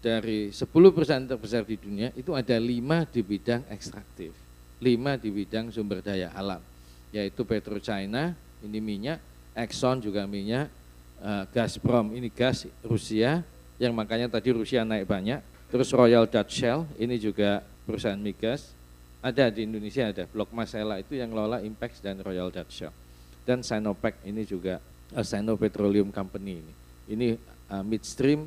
dari 0.04 0.52
10 0.52 0.68
perusahaan 0.68 1.24
terbesar 1.24 1.64
di 1.64 1.80
dunia 1.80 2.12
itu 2.18 2.36
ada 2.36 2.58
5 2.60 3.14
di 3.14 3.22
bidang 3.24 3.64
ekstraktif, 3.72 4.36
5 4.82 5.22
di 5.22 5.30
bidang 5.32 5.72
sumber 5.72 6.04
daya 6.04 6.34
alam, 6.36 6.60
yaitu 7.16 7.48
PetroChina, 7.48 8.36
ini 8.66 8.80
minyak, 8.84 9.22
Exxon 9.54 10.02
juga 10.02 10.26
minyak, 10.26 10.68
uh, 11.24 11.46
Gazprom 11.54 12.12
ini 12.18 12.28
gas 12.28 12.68
Rusia 12.84 13.46
yang 13.80 13.94
makanya 13.96 14.28
tadi 14.28 14.52
Rusia 14.52 14.84
naik 14.84 15.08
banyak. 15.08 15.40
Terus 15.72 15.90
Royal 15.90 16.30
Dutch 16.30 16.62
Shell 16.62 16.86
ini 17.02 17.18
juga 17.18 17.66
perusahaan 17.88 18.20
migas. 18.20 18.76
Ada 19.24 19.48
di 19.48 19.64
Indonesia 19.64 20.12
ada 20.12 20.28
Blok 20.28 20.52
Masela 20.52 21.00
itu 21.00 21.16
yang 21.16 21.32
lola 21.32 21.64
Impex 21.64 22.04
dan 22.04 22.20
Royal 22.20 22.52
Dutch 22.52 22.84
Shell. 22.84 22.92
Dan 23.48 23.64
Sinopec 23.64 24.20
ini 24.28 24.44
juga 24.44 24.84
uh, 25.16 25.24
Sino 25.24 25.56
Petroleum 25.56 26.12
Company 26.12 26.60
ini. 26.60 26.74
Ini 27.08 27.28
uh, 27.72 27.84
midstream, 27.88 28.44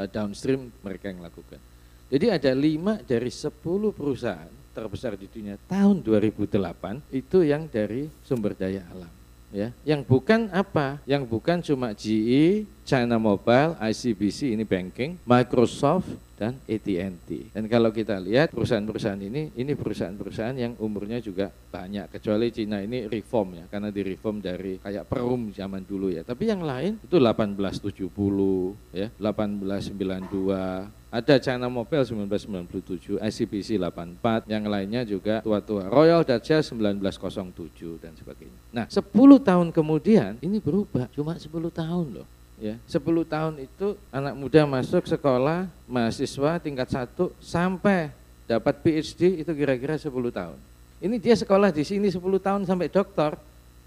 uh, 0.00 0.08
downstream 0.08 0.72
mereka 0.80 1.12
yang 1.12 1.20
lakukan. 1.20 1.60
Jadi 2.08 2.26
ada 2.32 2.56
lima 2.56 2.96
dari 3.04 3.28
sepuluh 3.28 3.92
perusahaan 3.92 4.48
terbesar 4.72 5.20
di 5.20 5.28
dunia 5.28 5.60
tahun 5.68 6.00
2008 6.00 7.12
itu 7.12 7.44
yang 7.44 7.68
dari 7.68 8.08
sumber 8.24 8.56
daya 8.56 8.80
alam 8.88 9.17
ya. 9.52 9.68
Yang 9.84 10.04
bukan 10.08 10.48
apa? 10.52 11.00
Yang 11.08 11.22
bukan 11.28 11.58
cuma 11.64 11.92
GE 11.94 12.68
China 12.88 13.20
Mobile 13.20 13.76
ICBC 13.76 14.56
ini 14.56 14.64
banking 14.64 15.20
Microsoft 15.28 16.08
dan 16.38 16.54
AT&T 16.70 17.50
dan 17.50 17.66
kalau 17.66 17.90
kita 17.90 18.14
lihat 18.22 18.54
perusahaan-perusahaan 18.54 19.18
ini 19.18 19.50
ini 19.58 19.74
perusahaan-perusahaan 19.74 20.54
yang 20.54 20.78
umurnya 20.78 21.18
juga 21.18 21.50
banyak. 21.50 22.14
Kecuali 22.14 22.54
Cina 22.54 22.78
ini 22.78 23.10
reform 23.10 23.58
ya 23.58 23.66
karena 23.66 23.90
di 23.90 24.06
reform 24.06 24.38
dari 24.38 24.78
kayak 24.78 25.10
perum 25.10 25.50
zaman 25.50 25.82
dulu 25.82 26.14
ya. 26.14 26.22
Tapi 26.22 26.46
yang 26.46 26.62
lain 26.62 27.02
itu 27.02 27.18
1870 27.18 28.94
ya 28.94 29.10
1892 29.18 30.97
ada 31.08 31.40
China 31.40 31.72
Mobile 31.72 32.04
1997, 32.04 33.16
ICBC 33.16 33.80
84, 33.80 34.44
yang 34.44 34.64
lainnya 34.68 35.08
juga 35.08 35.40
tua-tua. 35.40 35.88
Royal 35.88 36.20
Dacia 36.20 36.60
1907 36.60 37.96
dan 37.96 38.12
sebagainya. 38.12 38.58
Nah, 38.68 38.84
10 38.84 39.08
tahun 39.40 39.72
kemudian 39.72 40.36
ini 40.44 40.60
berubah, 40.60 41.08
cuma 41.16 41.32
10 41.32 41.48
tahun 41.72 42.06
loh. 42.20 42.28
Ya, 42.60 42.76
10 42.84 43.24
tahun 43.24 43.54
itu 43.64 43.96
anak 44.12 44.34
muda 44.36 44.68
masuk 44.68 45.08
sekolah, 45.08 45.64
mahasiswa 45.88 46.60
tingkat 46.60 46.92
satu 46.92 47.32
sampai 47.40 48.12
dapat 48.44 48.76
PhD 48.84 49.40
itu 49.40 49.52
kira-kira 49.56 49.96
10 49.96 50.12
tahun. 50.12 50.58
Ini 50.98 51.16
dia 51.16 51.38
sekolah 51.38 51.72
di 51.72 51.86
sini 51.88 52.12
10 52.12 52.20
tahun 52.20 52.68
sampai 52.68 52.90
doktor, 52.92 53.40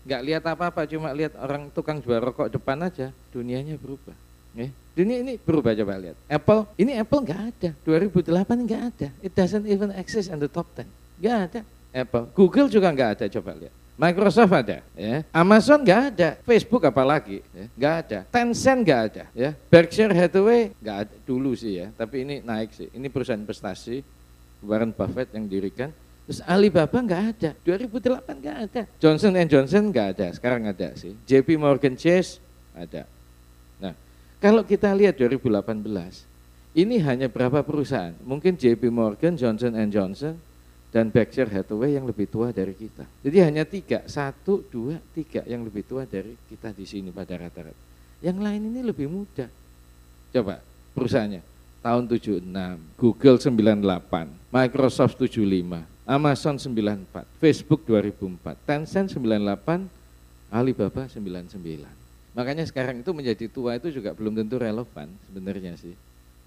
nggak 0.08 0.22
lihat 0.26 0.44
apa-apa, 0.48 0.90
cuma 0.90 1.14
lihat 1.14 1.38
orang 1.38 1.70
tukang 1.70 2.02
jual 2.02 2.18
rokok 2.18 2.50
depan 2.50 2.82
aja, 2.82 3.14
dunianya 3.30 3.78
berubah. 3.78 4.31
Dunia 4.92 5.24
ini 5.24 5.40
berubah 5.40 5.72
coba 5.72 5.96
lihat. 5.96 6.20
Apple, 6.28 6.68
ini 6.76 7.00
Apple 7.00 7.24
nggak 7.24 7.42
ada. 7.56 7.70
2008 7.88 8.68
nggak 8.68 8.82
ada. 8.92 9.08
It 9.24 9.32
doesn't 9.32 9.64
even 9.64 9.96
exist 9.96 10.28
in 10.28 10.38
the 10.38 10.52
top 10.52 10.68
10. 10.76 10.84
Nggak 11.24 11.38
ada. 11.48 11.62
Apple, 11.96 12.28
Google 12.36 12.68
juga 12.68 12.92
nggak 12.92 13.10
ada 13.20 13.26
coba 13.32 13.52
lihat. 13.56 13.76
Microsoft 14.02 14.50
ada, 14.50 14.82
ya. 14.98 15.22
Amazon 15.30 15.86
nggak 15.86 16.02
ada, 16.16 16.30
Facebook 16.42 16.82
apalagi, 16.90 17.46
ya. 17.54 17.66
nggak 17.78 17.96
ada, 18.02 18.20
Tencent 18.34 18.82
nggak 18.82 19.02
ada, 19.14 19.24
ya. 19.30 19.54
Berkshire 19.70 20.10
Hathaway 20.10 20.74
nggak 20.82 20.98
ada 21.06 21.16
dulu 21.22 21.54
sih 21.54 21.86
ya, 21.86 21.94
tapi 21.94 22.26
ini 22.26 22.42
naik 22.42 22.74
sih. 22.74 22.90
Ini 22.98 23.14
perusahaan 23.14 23.38
investasi 23.38 24.02
Warren 24.66 24.90
Buffett 24.90 25.30
yang 25.38 25.46
dirikan. 25.46 25.94
Terus 26.26 26.42
Alibaba 26.50 26.98
nggak 26.98 27.24
ada, 27.36 27.50
2008 27.62 28.42
nggak 28.42 28.58
ada, 28.72 28.82
Johnson 28.98 29.38
Johnson 29.46 29.84
nggak 29.94 30.08
ada, 30.18 30.28
sekarang 30.34 30.66
ada 30.66 30.98
sih. 30.98 31.14
JP 31.30 31.62
Morgan 31.62 31.94
Chase 31.94 32.42
ada, 32.74 33.06
kalau 34.42 34.66
kita 34.66 34.90
lihat 34.98 35.22
2018, 35.22 36.26
ini 36.74 36.98
hanya 36.98 37.30
berapa 37.30 37.62
perusahaan? 37.62 38.18
Mungkin 38.26 38.58
JP 38.58 38.90
Morgan, 38.90 39.38
Johnson 39.38 39.78
Johnson, 39.94 40.34
dan 40.90 41.14
Berkshire 41.14 41.48
Hathaway 41.48 41.94
yang 41.94 42.10
lebih 42.10 42.26
tua 42.26 42.50
dari 42.50 42.74
kita. 42.74 43.06
Jadi 43.22 43.38
hanya 43.38 43.64
tiga, 43.64 44.02
satu, 44.10 44.66
dua, 44.68 44.98
tiga 45.14 45.46
yang 45.46 45.62
lebih 45.62 45.86
tua 45.86 46.10
dari 46.10 46.34
kita 46.50 46.74
di 46.74 46.90
sini 46.90 47.14
pada 47.14 47.38
rata-rata. 47.38 47.78
Yang 48.20 48.38
lain 48.42 48.62
ini 48.74 48.82
lebih 48.82 49.08
muda. 49.08 49.46
Coba 50.34 50.58
perusahaannya, 50.98 51.42
tahun 51.86 52.04
76, 52.10 52.42
Google 52.98 53.38
98, 53.38 54.50
Microsoft 54.50 55.16
75, 55.22 55.86
Amazon 56.10 56.56
94, 56.58 57.30
Facebook 57.38 57.86
2004, 57.86 58.58
Tencent 58.66 59.08
98, 59.14 59.86
Alibaba 60.50 61.06
99. 61.06 62.01
Makanya 62.32 62.64
sekarang 62.64 63.04
itu 63.04 63.12
menjadi 63.12 63.46
tua 63.52 63.76
itu 63.76 63.92
juga 63.92 64.16
belum 64.16 64.40
tentu 64.40 64.56
relevan 64.56 65.12
sebenarnya 65.28 65.76
sih. 65.76 65.96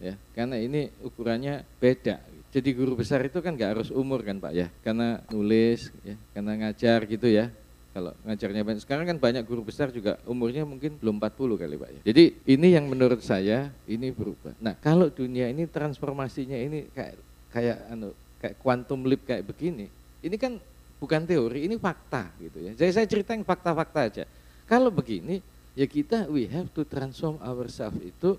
Ya, 0.03 0.19
karena 0.35 0.59
ini 0.59 0.91
ukurannya 1.05 1.63
beda. 1.79 2.19
Jadi 2.55 2.71
guru 2.75 2.99
besar 2.99 3.23
itu 3.27 3.39
kan 3.43 3.55
nggak 3.55 3.71
harus 3.79 3.89
umur 3.91 4.23
kan 4.23 4.39
Pak 4.39 4.53
ya, 4.55 4.67
karena 4.83 5.23
nulis, 5.31 5.91
ya, 6.07 6.15
karena 6.35 6.53
ngajar 6.55 7.03
gitu 7.07 7.27
ya. 7.31 7.51
Kalau 7.95 8.11
ngajarnya 8.27 8.63
banyak, 8.67 8.83
sekarang 8.83 9.07
kan 9.07 9.19
banyak 9.23 9.47
guru 9.47 9.63
besar 9.63 9.95
juga 9.95 10.19
umurnya 10.27 10.67
mungkin 10.67 10.99
belum 10.99 11.23
40 11.23 11.63
kali 11.63 11.75
Pak 11.79 11.91
ya. 11.95 12.01
Jadi 12.11 12.25
ini 12.51 12.75
yang 12.75 12.91
menurut 12.91 13.23
saya 13.23 13.71
ini 13.87 14.11
berubah. 14.11 14.51
Nah 14.59 14.75
kalau 14.75 15.11
dunia 15.15 15.47
ini 15.47 15.71
transformasinya 15.71 16.59
ini 16.59 16.91
kayak 16.91 17.15
kayak 17.55 17.79
anu 17.95 18.11
kayak 18.43 18.59
quantum 18.59 19.07
leap 19.07 19.23
kayak 19.23 19.47
begini, 19.47 19.87
ini 20.27 20.37
kan 20.39 20.59
bukan 20.99 21.23
teori, 21.23 21.71
ini 21.71 21.79
fakta 21.79 22.35
gitu 22.43 22.59
ya. 22.67 22.73
Jadi 22.75 22.91
saya 22.91 23.07
cerita 23.07 23.31
yang 23.31 23.47
fakta-fakta 23.47 24.01
aja. 24.11 24.25
Kalau 24.67 24.91
begini, 24.91 25.39
ya 25.75 25.87
kita 25.87 26.27
we 26.31 26.47
have 26.51 26.71
to 26.73 26.87
transform 26.87 27.39
ourselves 27.43 27.99
itu 28.03 28.39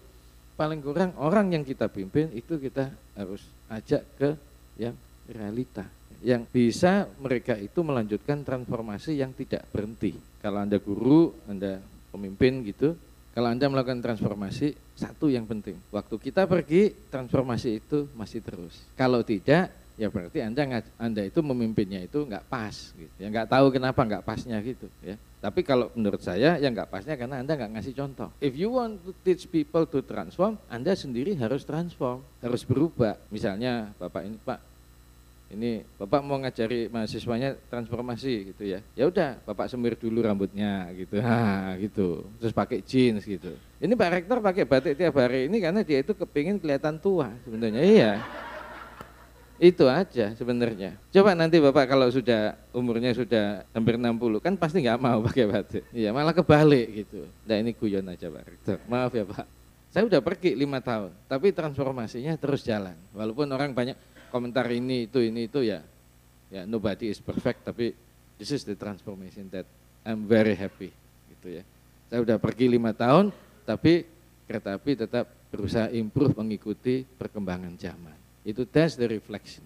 paling 0.55 0.79
kurang 0.79 1.11
orang 1.19 1.51
yang 1.51 1.63
kita 1.67 1.91
pimpin 1.91 2.31
itu 2.31 2.55
kita 2.55 2.91
harus 3.15 3.43
ajak 3.67 4.03
ke 4.15 4.29
yang 4.79 4.95
realita. 5.27 5.83
Yang 6.23 6.47
bisa 6.49 7.05
mereka 7.21 7.59
itu 7.59 7.83
melanjutkan 7.85 8.41
transformasi 8.41 9.19
yang 9.19 9.35
tidak 9.35 9.67
berhenti. 9.69 10.15
Kalau 10.39 10.63
anda 10.63 10.79
guru 10.79 11.35
anda 11.45 11.83
pemimpin 12.09 12.63
gitu 12.65 12.95
Kalau 13.35 13.51
Anda 13.51 13.67
melakukan 13.67 13.99
transformasi, 13.99 14.95
satu 14.95 15.27
yang 15.27 15.43
penting, 15.43 15.75
waktu 15.91 16.15
kita 16.15 16.47
pergi, 16.47 16.95
transformasi 17.11 17.83
itu 17.83 18.07
masih 18.15 18.39
terus. 18.39 18.79
Kalau 18.95 19.27
tidak, 19.27 19.75
ya 19.95 20.11
berarti 20.11 20.43
anda 20.43 20.83
anda 20.99 21.21
itu 21.23 21.39
memimpinnya 21.39 22.03
itu 22.03 22.27
nggak 22.27 22.45
pas 22.51 22.75
gitu 22.95 23.15
ya. 23.19 23.27
Nggak 23.31 23.47
tahu 23.47 23.65
kenapa 23.71 23.99
nggak 24.03 24.23
pasnya 24.27 24.59
gitu 24.59 24.91
ya. 24.99 25.15
Tapi 25.39 25.61
kalau 25.63 25.87
menurut 25.95 26.19
saya 26.19 26.59
yang 26.59 26.75
nggak 26.75 26.91
pasnya 26.91 27.15
karena 27.15 27.39
anda 27.39 27.55
nggak 27.55 27.79
ngasih 27.79 27.93
contoh. 27.95 28.29
If 28.43 28.53
you 28.59 28.75
want 28.75 28.99
to 29.07 29.15
teach 29.23 29.47
people 29.47 29.87
to 29.87 30.03
transform 30.03 30.59
anda 30.67 30.91
sendiri 30.93 31.33
harus 31.39 31.63
transform 31.63 32.19
harus 32.43 32.61
berubah. 32.67 33.15
Misalnya 33.31 33.95
bapak 33.95 34.21
ini 34.27 34.37
pak 34.43 34.59
ini 35.45 35.85
bapak 35.95 36.19
mau 36.25 36.41
ngajari 36.41 36.91
mahasiswanya 36.91 37.55
transformasi 37.71 38.51
gitu 38.51 38.63
ya. 38.67 38.79
Ya 38.99 39.07
udah 39.07 39.39
bapak 39.47 39.71
semir 39.71 39.95
dulu 39.95 40.19
rambutnya 40.19 40.91
gitu. 40.91 41.23
Ha 41.23 41.79
gitu. 41.79 42.27
Terus 42.43 42.51
pakai 42.51 42.83
jeans 42.83 43.23
gitu. 43.23 43.55
Ini 43.79 43.93
pak 43.95 44.09
rektor 44.11 44.43
pakai 44.43 44.67
batik 44.67 44.99
tiap 44.99 45.15
hari 45.15 45.47
ini 45.47 45.63
karena 45.63 45.87
dia 45.87 46.03
itu 46.03 46.11
kepingin 46.11 46.59
kelihatan 46.59 46.99
tua 46.99 47.31
sebenarnya. 47.47 47.79
Iya 47.79 48.13
itu 49.55 49.87
aja 49.87 50.35
sebenarnya. 50.35 50.99
Coba 51.15 51.31
nanti 51.31 51.63
Bapak 51.63 51.87
kalau 51.87 52.11
sudah 52.11 52.59
umurnya 52.75 53.15
sudah 53.15 53.63
hampir 53.71 53.95
60 53.95 54.43
kan 54.43 54.53
pasti 54.59 54.83
nggak 54.83 54.99
mau 54.99 55.23
pakai 55.23 55.45
batik. 55.47 55.83
Iya, 55.95 56.11
malah 56.11 56.35
kebalik 56.35 56.87
gitu. 57.05 57.23
Nah 57.47 57.55
ini 57.59 57.71
guyon 57.71 58.03
aja 58.11 58.27
Pak 58.27 58.43
Rektor. 58.43 58.77
Maaf 58.91 59.11
ya 59.15 59.23
Pak. 59.23 59.47
Saya 59.95 60.03
udah 60.11 60.19
pergi 60.19 60.59
lima 60.59 60.83
tahun, 60.83 61.15
tapi 61.31 61.55
transformasinya 61.55 62.35
terus 62.35 62.67
jalan. 62.67 62.99
Walaupun 63.15 63.47
orang 63.47 63.71
banyak 63.71 63.95
komentar 64.27 64.67
ini 64.67 65.07
itu 65.07 65.23
ini 65.23 65.47
itu 65.47 65.63
ya, 65.63 65.79
ya 66.51 66.67
nobody 66.67 67.15
is 67.15 67.23
perfect, 67.23 67.63
tapi 67.63 67.95
this 68.35 68.51
is 68.51 68.67
the 68.67 68.75
transformation 68.75 69.47
that 69.55 69.63
I'm 70.03 70.27
very 70.27 70.51
happy 70.51 70.91
gitu 71.31 71.47
ya. 71.47 71.63
Saya 72.11 72.27
udah 72.27 72.37
pergi 72.43 72.67
lima 72.67 72.91
tahun, 72.91 73.31
tapi 73.63 74.03
kereta 74.43 74.75
api 74.75 74.91
tetap 74.99 75.31
berusaha 75.47 75.87
improve 75.95 76.35
mengikuti 76.35 77.07
perkembangan 77.07 77.79
zaman. 77.79 78.24
Itu 78.45 78.63
that's 78.69 78.93
the 78.93 79.09
reflection 79.09 79.65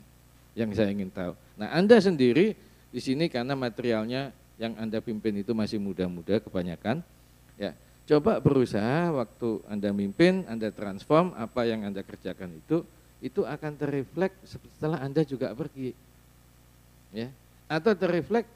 yang 0.56 0.72
saya 0.72 0.90
ingin 0.90 1.12
tahu. 1.12 1.36
Nah 1.60 1.76
Anda 1.76 2.00
sendiri 2.00 2.56
di 2.90 3.00
sini 3.04 3.28
karena 3.28 3.54
materialnya 3.54 4.32
yang 4.56 4.74
Anda 4.80 5.04
pimpin 5.04 5.40
itu 5.40 5.52
masih 5.52 5.78
muda-muda 5.78 6.40
kebanyakan, 6.40 7.04
ya 7.60 7.76
coba 8.10 8.42
berusaha 8.42 9.14
waktu 9.14 9.62
Anda 9.70 9.94
mimpin, 9.94 10.48
Anda 10.50 10.74
transform 10.74 11.38
apa 11.38 11.68
yang 11.70 11.86
Anda 11.86 12.02
kerjakan 12.02 12.58
itu, 12.58 12.82
itu 13.22 13.46
akan 13.46 13.78
terreflek 13.78 14.34
setelah 14.48 15.04
Anda 15.04 15.22
juga 15.28 15.54
pergi. 15.54 15.94
Ya. 17.14 17.30
Atau 17.70 17.94
terreflek 17.94 18.50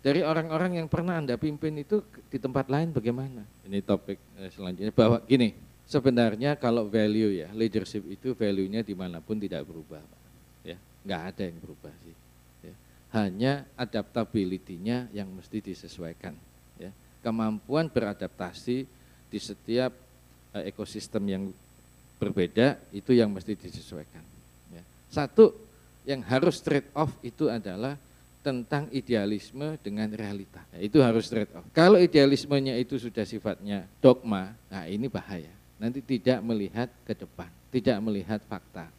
dari 0.00 0.24
orang-orang 0.24 0.80
yang 0.80 0.88
pernah 0.88 1.20
Anda 1.20 1.36
pimpin 1.36 1.76
itu 1.76 2.00
di 2.32 2.38
tempat 2.40 2.70
lain 2.72 2.94
bagaimana? 2.94 3.44
Ini 3.66 3.84
topik 3.84 4.16
eh, 4.40 4.48
selanjutnya 4.48 4.94
bahwa 4.94 5.20
gini, 5.28 5.52
Sebenarnya 5.88 6.52
kalau 6.60 6.84
value 6.84 7.40
ya, 7.40 7.48
leadership 7.56 8.04
itu 8.12 8.36
value-nya 8.36 8.84
di 8.84 8.92
mana 8.92 9.24
pun 9.24 9.40
tidak 9.40 9.64
berubah, 9.64 10.04
Pak. 10.04 10.20
Ya, 10.60 10.76
nggak 11.08 11.22
ada 11.32 11.42
yang 11.48 11.58
berubah 11.64 11.94
sih. 12.04 12.16
Ya. 12.60 12.74
Hanya 13.16 13.52
adaptability-nya 13.72 15.08
yang 15.16 15.32
mesti 15.32 15.64
disesuaikan. 15.64 16.36
Ya. 16.76 16.92
Kemampuan 17.24 17.88
beradaptasi 17.88 18.84
di 19.32 19.38
setiap 19.40 19.96
uh, 20.52 20.60
ekosistem 20.68 21.24
yang 21.24 21.42
berbeda 22.20 22.76
itu 22.92 23.16
yang 23.16 23.32
mesti 23.32 23.56
disesuaikan. 23.56 24.20
Ya. 24.68 24.84
Satu 25.08 25.56
yang 26.04 26.20
harus 26.20 26.60
trade 26.60 26.92
off 26.92 27.16
itu 27.24 27.48
adalah 27.48 27.96
tentang 28.44 28.92
idealisme 28.92 29.80
dengan 29.80 30.12
realita. 30.12 30.60
Ya, 30.76 30.84
itu 30.84 31.00
harus 31.00 31.32
trade 31.32 31.48
off. 31.56 31.64
Kalau 31.72 31.96
idealismenya 31.96 32.76
itu 32.76 33.00
sudah 33.00 33.24
sifatnya 33.24 33.88
dogma, 34.04 34.52
nah 34.68 34.84
ini 34.84 35.08
bahaya 35.08 35.56
nanti 35.78 36.02
tidak 36.02 36.42
melihat 36.42 36.90
ke 37.06 37.14
depan, 37.14 37.48
tidak 37.70 37.96
melihat 38.02 38.42
fakta. 38.44 38.90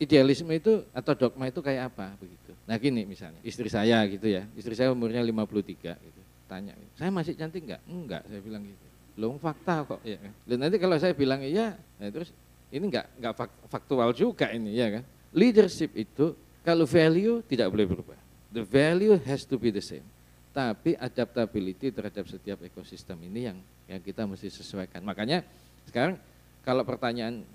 Idealisme 0.00 0.56
itu 0.56 0.84
atau 0.92 1.12
dogma 1.12 1.48
itu 1.52 1.60
kayak 1.60 1.92
apa 1.92 2.16
begitu. 2.16 2.52
Nah 2.64 2.76
gini 2.80 3.04
misalnya, 3.04 3.40
istri 3.44 3.68
saya 3.68 4.00
gitu 4.08 4.24
ya, 4.28 4.48
istri 4.56 4.72
saya 4.72 4.92
umurnya 4.92 5.20
53 5.20 5.96
gitu. 6.00 6.20
Tanya, 6.46 6.72
saya 6.94 7.10
masih 7.10 7.34
cantik 7.34 7.66
enggak? 7.66 7.82
Enggak, 7.84 8.22
saya 8.30 8.40
bilang 8.40 8.62
gitu. 8.64 8.86
Belum 9.18 9.36
fakta 9.40 9.82
kok 9.84 10.00
ya. 10.06 10.16
Dan 10.46 10.62
nanti 10.62 10.76
kalau 10.80 10.96
saya 10.96 11.12
bilang 11.12 11.42
iya, 11.42 11.76
ya 12.00 12.08
terus 12.08 12.30
ini 12.72 12.88
enggak 12.88 13.06
enggak 13.18 13.34
faktual 13.68 14.12
juga 14.16 14.48
ini 14.52 14.76
ya 14.76 15.00
kan. 15.00 15.04
Leadership 15.36 15.92
itu 15.92 16.32
kalau 16.64 16.88
value 16.88 17.44
tidak 17.44 17.68
boleh 17.68 17.84
berubah. 17.84 18.18
The 18.48 18.64
value 18.64 19.20
has 19.28 19.44
to 19.44 19.60
be 19.60 19.68
the 19.68 19.84
same. 19.84 20.06
Tapi 20.56 20.96
adaptability 20.96 21.92
terhadap 21.92 22.24
setiap 22.24 22.64
ekosistem 22.64 23.20
ini 23.28 23.52
yang 23.52 23.58
yang 23.84 24.00
kita 24.00 24.24
mesti 24.24 24.48
sesuaikan. 24.48 25.04
Makanya 25.04 25.44
sekarang 25.86 26.18
kalau 26.66 26.82
pertanyaan 26.82 27.46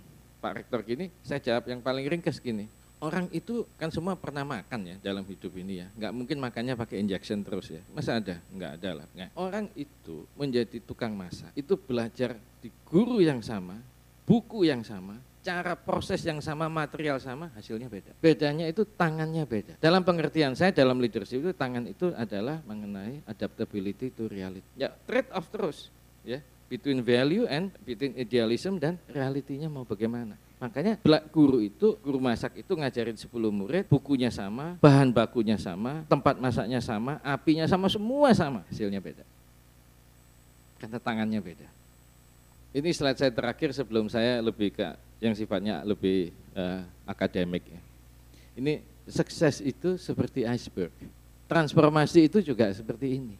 Pak 0.41 0.63
Rektor 0.63 0.81
gini, 0.81 1.13
saya 1.21 1.37
jawab 1.37 1.69
yang 1.69 1.83
paling 1.85 2.07
ringkas 2.09 2.41
gini. 2.41 2.65
Orang 3.01 3.29
itu 3.33 3.65
kan 3.81 3.89
semua 3.89 4.13
pernah 4.13 4.45
makan 4.45 4.85
ya 4.85 4.95
dalam 5.01 5.25
hidup 5.25 5.53
ini 5.57 5.81
ya. 5.81 5.87
Nggak 5.97 6.13
mungkin 6.13 6.37
makannya 6.37 6.73
pakai 6.77 7.01
injection 7.01 7.41
terus 7.41 7.73
ya. 7.73 7.81
Masa 7.93 8.21
ada? 8.21 8.37
Nggak 8.53 8.71
ada 8.77 8.89
lah. 9.01 9.07
Nggak. 9.13 9.29
Orang 9.37 9.65
itu 9.73 10.25
menjadi 10.37 10.77
tukang 10.85 11.13
masak, 11.17 11.49
itu 11.57 11.73
belajar 11.77 12.37
di 12.61 12.69
guru 12.85 13.17
yang 13.17 13.41
sama, 13.41 13.77
buku 14.25 14.69
yang 14.69 14.85
sama, 14.85 15.17
cara 15.41 15.73
proses 15.73 16.21
yang 16.21 16.37
sama, 16.39 16.69
material 16.69 17.17
sama, 17.17 17.49
hasilnya 17.57 17.89
beda. 17.89 18.13
Bedanya 18.21 18.69
itu 18.69 18.85
tangannya 18.85 19.43
beda. 19.49 19.81
Dalam 19.81 20.05
pengertian 20.05 20.53
saya 20.53 20.69
dalam 20.69 21.01
leadership 21.01 21.41
itu 21.41 21.51
tangan 21.57 21.89
itu 21.89 22.13
adalah 22.13 22.61
mengenai 22.69 23.25
adaptability 23.25 24.13
to 24.13 24.29
reality. 24.29 24.65
Ya 24.77 24.93
trade 25.09 25.29
off 25.33 25.49
terus 25.49 25.89
ya 26.21 26.37
between 26.71 27.03
value 27.03 27.43
and 27.51 27.75
between 27.83 28.15
idealism 28.15 28.79
dan 28.79 28.95
realitinya 29.11 29.67
mau 29.67 29.83
bagaimana. 29.83 30.39
Makanya 30.61 31.03
guru 31.33 31.59
itu, 31.59 31.99
guru 31.99 32.21
masak 32.21 32.63
itu 32.63 32.71
ngajarin 32.71 33.17
10 33.17 33.27
murid, 33.51 33.83
bukunya 33.91 34.31
sama, 34.31 34.79
bahan 34.79 35.11
bakunya 35.11 35.59
sama, 35.59 36.07
tempat 36.07 36.39
masaknya 36.39 36.79
sama, 36.79 37.19
apinya 37.25 37.67
sama, 37.67 37.91
semua 37.91 38.31
sama, 38.31 38.61
hasilnya 38.71 39.01
beda. 39.03 39.25
Karena 40.79 41.01
tangannya 41.01 41.41
beda. 41.43 41.67
Ini 42.71 42.87
slide 42.95 43.19
saya 43.19 43.33
terakhir 43.33 43.75
sebelum 43.75 44.07
saya 44.07 44.39
lebih 44.39 44.71
ke 44.71 44.85
yang 45.19 45.35
sifatnya 45.35 45.83
lebih 45.83 46.31
uh, 46.55 46.87
akademik. 47.03 47.67
Ya. 47.67 47.81
Ini 48.55 48.79
sukses 49.09 49.59
itu 49.59 49.99
seperti 49.99 50.47
iceberg. 50.47 50.93
Transformasi 51.51 52.31
itu 52.31 52.39
juga 52.39 52.71
seperti 52.71 53.19
ini. 53.19 53.35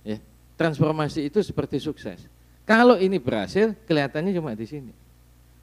Ya, 0.00 0.22
transformasi 0.56 1.28
itu 1.28 1.42
seperti 1.44 1.76
sukses. 1.82 2.24
Kalau 2.64 2.96
ini 2.96 3.20
berhasil, 3.20 3.76
kelihatannya 3.84 4.32
cuma 4.32 4.56
di 4.56 4.64
sini. 4.64 4.92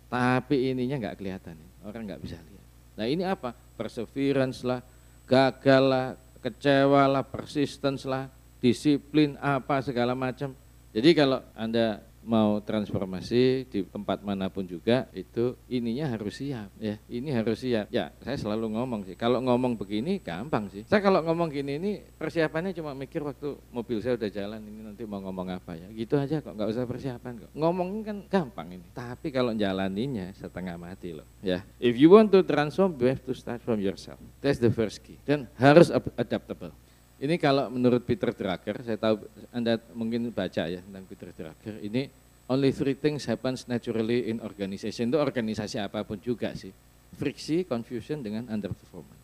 Tapi 0.06 0.70
ininya 0.70 1.02
nggak 1.02 1.18
kelihatan, 1.18 1.58
orang 1.82 2.04
nggak 2.06 2.22
bisa 2.22 2.38
lihat. 2.38 2.68
Nah 3.00 3.06
ini 3.10 3.24
apa? 3.26 3.58
Perseverance 3.74 4.62
lah, 4.62 4.86
gagal 5.26 5.84
lah, 5.88 6.08
kecewa 6.44 7.10
lah, 7.10 7.24
persistence 7.26 8.06
lah, 8.06 8.30
disiplin 8.62 9.34
apa 9.42 9.82
segala 9.82 10.14
macam. 10.14 10.54
Jadi 10.94 11.10
kalau 11.18 11.42
Anda 11.58 12.04
mau 12.21 12.62
transformasi 12.62 13.65
di 13.67 13.79
tempat 13.86 14.21
mana 14.21 14.47
pun 14.47 14.65
juga 14.65 15.10
itu 15.12 15.57
ininya 15.65 16.13
harus 16.13 16.38
siap 16.38 16.69
ya. 16.77 16.95
Ini 17.10 17.29
harus 17.34 17.62
siap. 17.62 17.89
Ya 17.89 18.13
saya 18.21 18.38
selalu 18.38 18.77
ngomong 18.77 19.01
sih. 19.05 19.17
Kalau 19.17 19.41
ngomong 19.41 19.77
begini 19.77 20.21
gampang 20.21 20.69
sih. 20.69 20.86
Saya 20.86 21.01
kalau 21.01 21.25
ngomong 21.25 21.49
gini 21.49 21.81
ini 21.81 21.91
persiapannya 22.01 22.71
cuma 22.77 22.93
mikir 22.93 23.25
waktu 23.25 23.57
mobil 23.73 23.99
saya 23.99 24.15
udah 24.17 24.29
jalan 24.29 24.62
ini 24.62 24.81
nanti 24.86 25.03
mau 25.05 25.19
ngomong 25.21 25.47
apa 25.57 25.77
ya. 25.77 25.88
Gitu 25.89 26.15
aja 26.17 26.39
kok 26.39 26.53
nggak 26.53 26.69
usah 26.69 26.86
persiapan 26.86 27.34
kok. 27.47 27.51
Ngomong 27.57 27.88
kan 28.05 28.17
gampang 28.29 28.77
ini. 28.77 28.86
Tapi 28.93 29.34
kalau 29.34 29.51
jalaninya 29.57 30.29
setengah 30.38 30.77
mati 30.77 31.13
loh 31.17 31.25
ya. 31.41 31.65
If 31.81 31.97
you 31.97 32.13
want 32.13 32.29
to 32.34 32.45
transform 32.45 32.97
you 33.01 33.10
have 33.10 33.25
to 33.25 33.34
start 33.34 33.65
from 33.65 33.81
yourself. 33.81 34.21
That's 34.39 34.62
the 34.62 34.69
first 34.69 35.01
key. 35.01 35.17
Dan 35.25 35.49
harus 35.57 35.89
adaptable 36.17 36.73
ini 37.21 37.38
kalau 37.38 37.69
menurut 37.69 38.01
Peter 38.01 38.34
Drucker, 38.34 38.81
saya 38.81 38.97
tahu 38.97 39.29
Anda 39.53 39.77
mungkin 39.93 40.34
baca 40.34 40.65
ya 40.65 40.81
tentang 40.81 41.05
Peter 41.05 41.29
Drucker, 41.29 41.77
ini 41.86 42.10
only 42.49 42.73
three 42.73 42.97
things 42.97 43.29
happens 43.29 43.69
naturally 43.69 44.25
in 44.25 44.41
organization. 44.41 45.13
Itu 45.13 45.21
organisasi 45.21 45.77
apa 45.77 46.01
pun 46.01 46.17
juga 46.17 46.57
sih. 46.57 46.73
Friksi, 47.13 47.62
confusion 47.69 48.25
dengan 48.25 48.49
underperformance. 48.49 49.21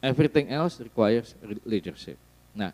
Everything 0.00 0.48
else 0.48 0.80
requires 0.80 1.36
leadership. 1.68 2.16
Nah, 2.56 2.72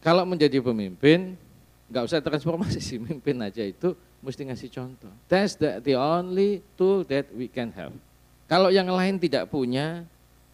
kalau 0.00 0.24
menjadi 0.24 0.56
pemimpin, 0.64 1.36
nggak 1.92 2.04
usah 2.08 2.24
transformasi 2.24 2.80
sih, 2.80 2.96
mimpin 3.12 3.36
aja 3.44 3.60
itu 3.60 3.92
mesti 4.24 4.48
ngasih 4.48 4.70
contoh. 4.72 5.12
That's 5.28 5.60
the, 5.60 5.84
the 5.84 6.00
only 6.00 6.64
tool 6.80 7.04
that 7.12 7.28
we 7.36 7.44
can 7.44 7.76
have. 7.76 7.92
Kalau 8.48 8.72
yang 8.72 8.88
lain 8.88 9.20
tidak 9.20 9.52
punya, 9.52 10.08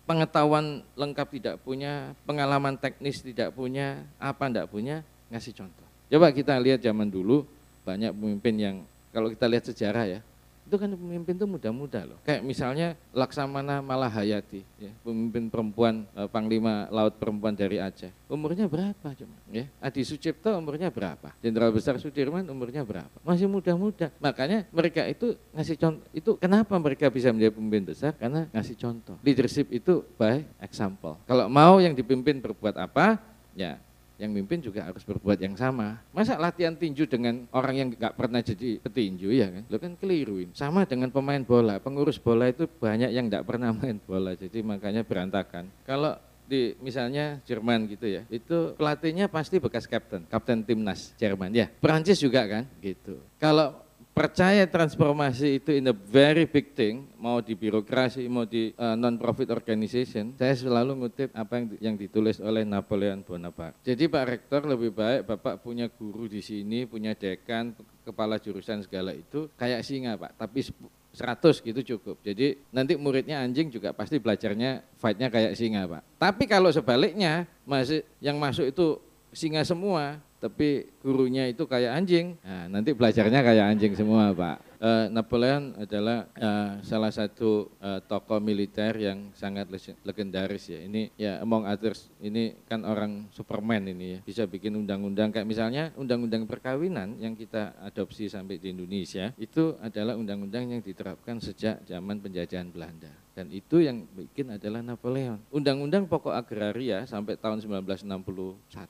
pengetahuan 0.06 0.86
lengkap 0.94 1.28
tidak 1.36 1.54
punya, 1.60 2.14
pengalaman 2.24 2.78
teknis 2.78 3.20
tidak 3.20 3.52
punya, 3.52 4.06
apa 4.22 4.46
tidak 4.46 4.70
punya, 4.70 5.02
ngasih 5.28 5.52
contoh. 5.52 5.86
Coba 6.06 6.30
kita 6.30 6.54
lihat 6.62 6.80
zaman 6.80 7.10
dulu 7.10 7.42
banyak 7.82 8.14
pemimpin 8.14 8.54
yang 8.54 8.76
kalau 9.10 9.26
kita 9.26 9.46
lihat 9.50 9.64
sejarah 9.66 10.04
ya, 10.06 10.20
Itu 10.66 10.76
kan 10.82 10.90
pemimpin 10.90 11.38
itu 11.38 11.46
muda-muda 11.46 12.02
loh. 12.02 12.18
Kayak 12.26 12.42
misalnya 12.42 12.88
Laksamana 13.14 13.78
Malahayati, 13.78 14.66
ya, 14.82 14.90
pemimpin 15.06 15.46
perempuan 15.46 16.02
eh, 16.18 16.26
Panglima 16.26 16.90
Laut 16.90 17.14
perempuan 17.16 17.54
dari 17.54 17.78
Aceh. 17.78 18.10
Umurnya 18.26 18.66
berapa 18.66 19.14
cuma? 19.14 19.38
Ya, 19.54 19.70
Adi 19.78 20.02
Sucipto 20.02 20.50
umurnya 20.58 20.90
berapa? 20.90 21.30
Jenderal 21.38 21.70
Besar 21.70 22.02
Sudirman 22.02 22.42
umurnya 22.50 22.82
berapa? 22.82 23.14
Masih 23.22 23.46
muda-muda. 23.46 24.10
Makanya 24.18 24.66
mereka 24.74 25.06
itu 25.06 25.38
ngasih 25.54 25.78
contoh. 25.78 26.06
Itu 26.10 26.30
kenapa 26.34 26.74
mereka 26.82 27.06
bisa 27.08 27.30
menjadi 27.30 27.54
pemimpin 27.54 27.86
besar? 27.86 28.18
Karena 28.18 28.50
ngasih 28.50 28.74
contoh. 28.74 29.16
Leadership 29.22 29.70
itu 29.70 30.02
by 30.18 30.42
example. 30.58 31.14
Kalau 31.30 31.46
mau 31.46 31.78
yang 31.78 31.94
dipimpin 31.94 32.42
berbuat 32.42 32.74
apa, 32.74 33.22
ya 33.54 33.78
yang 34.16 34.32
mimpin 34.32 34.60
juga 34.64 34.84
harus 34.88 35.04
berbuat 35.04 35.36
yang 35.40 35.54
sama. 35.56 36.00
Masa 36.12 36.40
latihan 36.40 36.72
tinju 36.72 37.04
dengan 37.04 37.44
orang 37.52 37.74
yang 37.76 37.88
nggak 37.92 38.14
pernah 38.16 38.40
jadi 38.40 38.80
petinju 38.80 39.28
ya 39.32 39.48
kan? 39.52 39.62
Lo 39.68 39.76
kan 39.76 39.92
keliruin. 39.96 40.52
Sama 40.56 40.88
dengan 40.88 41.12
pemain 41.12 41.40
bola, 41.44 41.76
pengurus 41.78 42.16
bola 42.16 42.48
itu 42.48 42.64
banyak 42.66 43.12
yang 43.12 43.28
nggak 43.28 43.44
pernah 43.44 43.70
main 43.78 44.00
bola, 44.02 44.32
jadi 44.34 44.64
makanya 44.64 45.04
berantakan. 45.04 45.68
Kalau 45.84 46.16
di 46.46 46.78
misalnya 46.78 47.42
Jerman 47.42 47.90
gitu 47.90 48.06
ya, 48.06 48.22
itu 48.30 48.78
pelatihnya 48.78 49.26
pasti 49.26 49.58
bekas 49.58 49.84
kapten, 49.84 50.24
kapten 50.30 50.62
timnas 50.62 51.12
Jerman 51.18 51.50
ya. 51.50 51.66
Perancis 51.68 52.22
juga 52.22 52.46
kan, 52.46 52.64
gitu. 52.78 53.18
Kalau 53.36 53.85
percaya 54.16 54.64
transformasi 54.64 55.60
itu 55.60 55.76
in 55.76 55.92
a 55.92 55.96
very 55.96 56.48
big 56.48 56.72
thing, 56.72 57.04
mau 57.20 57.44
di 57.44 57.52
birokrasi, 57.52 58.24
mau 58.32 58.48
di 58.48 58.72
uh, 58.80 58.96
non-profit 58.96 59.52
organization, 59.52 60.32
saya 60.40 60.56
selalu 60.56 61.04
ngutip 61.04 61.36
apa 61.36 61.60
yang, 61.60 61.66
yang 61.92 61.94
ditulis 62.00 62.40
oleh 62.40 62.64
Napoleon 62.64 63.20
Bonaparte. 63.20 63.76
Jadi 63.84 64.08
Pak 64.08 64.24
Rektor 64.24 64.64
lebih 64.64 64.96
baik 64.96 65.28
Bapak 65.28 65.60
punya 65.60 65.92
guru 65.92 66.32
di 66.32 66.40
sini, 66.40 66.88
punya 66.88 67.12
dekan, 67.12 67.76
kepala 68.08 68.40
jurusan 68.40 68.80
segala 68.80 69.12
itu 69.12 69.52
kayak 69.52 69.84
singa 69.84 70.16
Pak, 70.16 70.40
tapi 70.40 70.64
100 70.64 71.60
gitu 71.60 71.80
cukup. 71.96 72.16
Jadi 72.24 72.56
nanti 72.72 72.96
muridnya 72.96 73.44
anjing 73.44 73.68
juga 73.68 73.92
pasti 73.92 74.16
belajarnya 74.16 74.96
fightnya 74.96 75.28
kayak 75.28 75.52
singa 75.60 75.84
Pak. 75.84 76.16
Tapi 76.16 76.48
kalau 76.48 76.72
sebaliknya 76.72 77.44
masih 77.68 78.00
yang 78.24 78.40
masuk 78.40 78.64
itu 78.64 78.96
singa 79.36 79.60
semua, 79.60 80.24
tapi 80.36 80.88
gurunya 81.00 81.48
itu 81.48 81.64
kayak 81.64 81.96
anjing. 81.96 82.36
Nah, 82.44 82.68
nanti 82.68 82.92
belajarnya 82.92 83.40
kayak 83.40 83.64
anjing 83.72 83.92
semua, 83.96 84.36
Pak. 84.36 84.75
Uh, 84.86 85.10
Napoleon 85.10 85.74
adalah 85.82 86.30
uh, 86.38 86.78
salah 86.86 87.10
satu 87.10 87.74
uh, 87.82 87.98
tokoh 88.06 88.38
militer 88.38 88.94
yang 88.94 89.34
sangat 89.34 89.66
legendaris 90.06 90.70
ya. 90.70 90.78
Ini 90.78 91.10
ya 91.18 91.42
among 91.42 91.66
others 91.66 92.06
ini 92.22 92.54
kan 92.70 92.86
orang 92.86 93.26
Superman 93.34 93.82
ini 93.90 94.06
ya. 94.14 94.18
Bisa 94.22 94.46
bikin 94.46 94.78
undang-undang 94.78 95.34
kayak 95.34 95.42
misalnya 95.42 95.90
undang-undang 95.98 96.46
perkawinan 96.46 97.18
yang 97.18 97.34
kita 97.34 97.74
adopsi 97.82 98.30
sampai 98.30 98.62
di 98.62 98.70
Indonesia 98.70 99.34
itu 99.42 99.74
adalah 99.82 100.14
undang-undang 100.14 100.70
yang 100.70 100.82
diterapkan 100.86 101.42
sejak 101.42 101.82
zaman 101.82 102.22
penjajahan 102.22 102.70
Belanda 102.70 103.10
dan 103.36 103.52
itu 103.52 103.84
yang 103.84 104.08
bikin 104.16 104.54
adalah 104.54 104.80
Napoleon. 104.80 105.36
Undang-undang 105.52 106.08
pokok 106.08 106.32
agraria 106.32 107.04
sampai 107.04 107.36
tahun 107.36 107.60
1961 107.60 108.08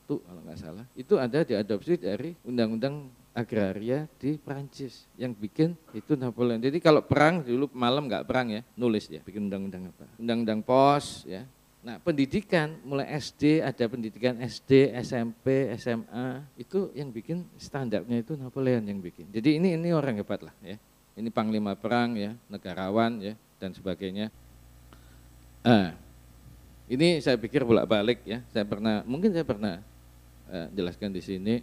kalau 0.07 0.41
nggak 0.47 0.61
salah, 0.61 0.87
itu 0.95 1.19
ada 1.19 1.43
diadopsi 1.43 1.99
dari 1.99 2.39
undang-undang 2.47 3.11
agraria 3.37 4.09
di 4.16 4.40
Prancis 4.40 5.05
yang 5.20 5.37
bikin 5.37 5.77
itu 5.92 6.16
Napoleon. 6.16 6.57
Jadi 6.57 6.81
kalau 6.81 7.05
perang 7.05 7.44
dulu 7.44 7.68
malam 7.77 8.09
nggak 8.09 8.25
perang 8.25 8.49
ya, 8.49 8.64
nulis 8.72 9.12
ya, 9.12 9.20
bikin 9.20 9.53
undang-undang 9.53 9.92
apa? 9.92 10.09
Undang-undang 10.16 10.64
pos 10.64 11.29
ya. 11.29 11.44
Nah 11.85 12.01
pendidikan 12.01 12.81
mulai 12.83 13.12
SD 13.20 13.61
ada 13.61 13.85
pendidikan 13.87 14.40
SD, 14.40 14.96
SMP, 15.05 15.70
SMA 15.77 16.42
itu 16.57 16.88
yang 16.96 17.12
bikin 17.12 17.44
standarnya 17.61 18.25
itu 18.25 18.35
Napoleon 18.35 18.88
yang 18.88 18.99
bikin. 19.05 19.29
Jadi 19.29 19.61
ini 19.61 19.77
ini 19.77 19.92
orang 19.92 20.16
hebat 20.16 20.40
lah 20.40 20.57
ya. 20.64 20.81
Ini 21.16 21.29
panglima 21.33 21.77
perang 21.77 22.16
ya, 22.16 22.33
negarawan 22.49 23.20
ya, 23.20 23.33
dan 23.57 23.72
sebagainya. 23.72 24.29
Nah, 25.64 25.96
ini 26.92 27.25
saya 27.25 27.40
pikir 27.40 27.64
bolak-balik 27.64 28.20
ya. 28.29 28.44
Saya 28.53 28.68
pernah, 28.68 29.01
mungkin 29.09 29.33
saya 29.33 29.49
pernah 29.49 29.81
uh, 30.53 30.68
jelaskan 30.77 31.11
di 31.16 31.25
sini. 31.25 31.55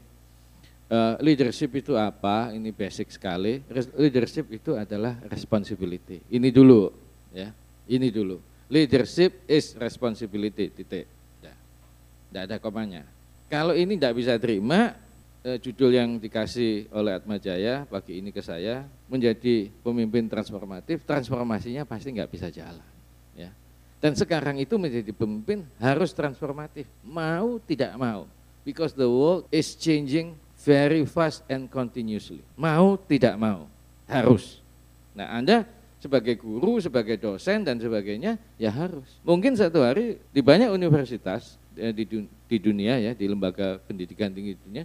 Uh, 0.93 1.17
leadership 1.25 1.73
itu 1.73 1.97
apa? 1.97 2.53
Ini 2.53 2.69
basic 2.69 3.10
sekali. 3.10 3.65
Leadership 3.97 4.45
itu 4.53 4.77
adalah 4.77 5.17
responsibility. 5.25 6.21
Ini 6.29 6.53
dulu, 6.53 6.93
ya. 7.34 7.49
Ini 7.89 8.13
dulu. 8.13 8.38
Leadership 8.69 9.41
is 9.49 9.73
responsibility. 9.73 10.69
Titik. 10.69 11.10
Tidak 12.34 12.49
ada 12.49 12.58
komanya. 12.62 13.06
Kalau 13.49 13.77
ini 13.77 13.93
tidak 13.93 14.17
bisa 14.17 14.34
terima, 14.41 14.97
eh, 15.45 15.62
judul 15.62 15.93
yang 15.93 16.17
dikasih 16.17 16.89
oleh 16.89 17.13
Atma 17.13 17.38
Jaya 17.38 17.86
pagi 17.86 18.17
ini 18.17 18.34
ke 18.34 18.41
saya 18.41 18.89
menjadi 19.06 19.69
pemimpin 19.86 20.25
transformatif, 20.25 21.06
transformasinya 21.06 21.86
pasti 21.86 22.10
nggak 22.10 22.32
bisa 22.34 22.49
jalan. 22.49 22.82
Ya. 23.38 23.53
Dan 24.01 24.17
sekarang 24.17 24.58
itu 24.58 24.82
menjadi 24.82 25.13
pemimpin 25.13 25.62
harus 25.77 26.10
transformatif, 26.10 26.89
mau 27.06 27.62
tidak 27.62 27.93
mau, 28.01 28.25
because 28.65 28.97
the 28.97 29.06
world 29.06 29.45
is 29.53 29.77
changing 29.77 30.34
very 30.63 31.04
fast 31.04 31.43
and 31.52 31.67
continuously. 31.67 32.41
Mau 32.56 32.95
tidak 32.95 33.36
mau, 33.36 33.67
harus. 34.08 34.63
Nah 35.12 35.36
Anda 35.36 35.67
sebagai 35.99 36.36
guru, 36.36 36.84
sebagai 36.84 37.15
dosen 37.15 37.63
dan 37.63 37.80
sebagainya, 37.80 38.36
ya 38.60 38.71
harus. 38.71 39.08
Mungkin 39.23 39.56
satu 39.56 39.84
hari 39.84 40.19
di 40.36 40.43
banyak 40.43 40.67
universitas 40.71 41.56
eh, 41.76 41.95
di 41.95 42.58
dunia 42.60 42.99
ya, 42.99 43.12
di 43.15 43.23
lembaga 43.28 43.80
pendidikan 43.88 44.28
tinggi 44.32 44.60
dunia, 44.60 44.84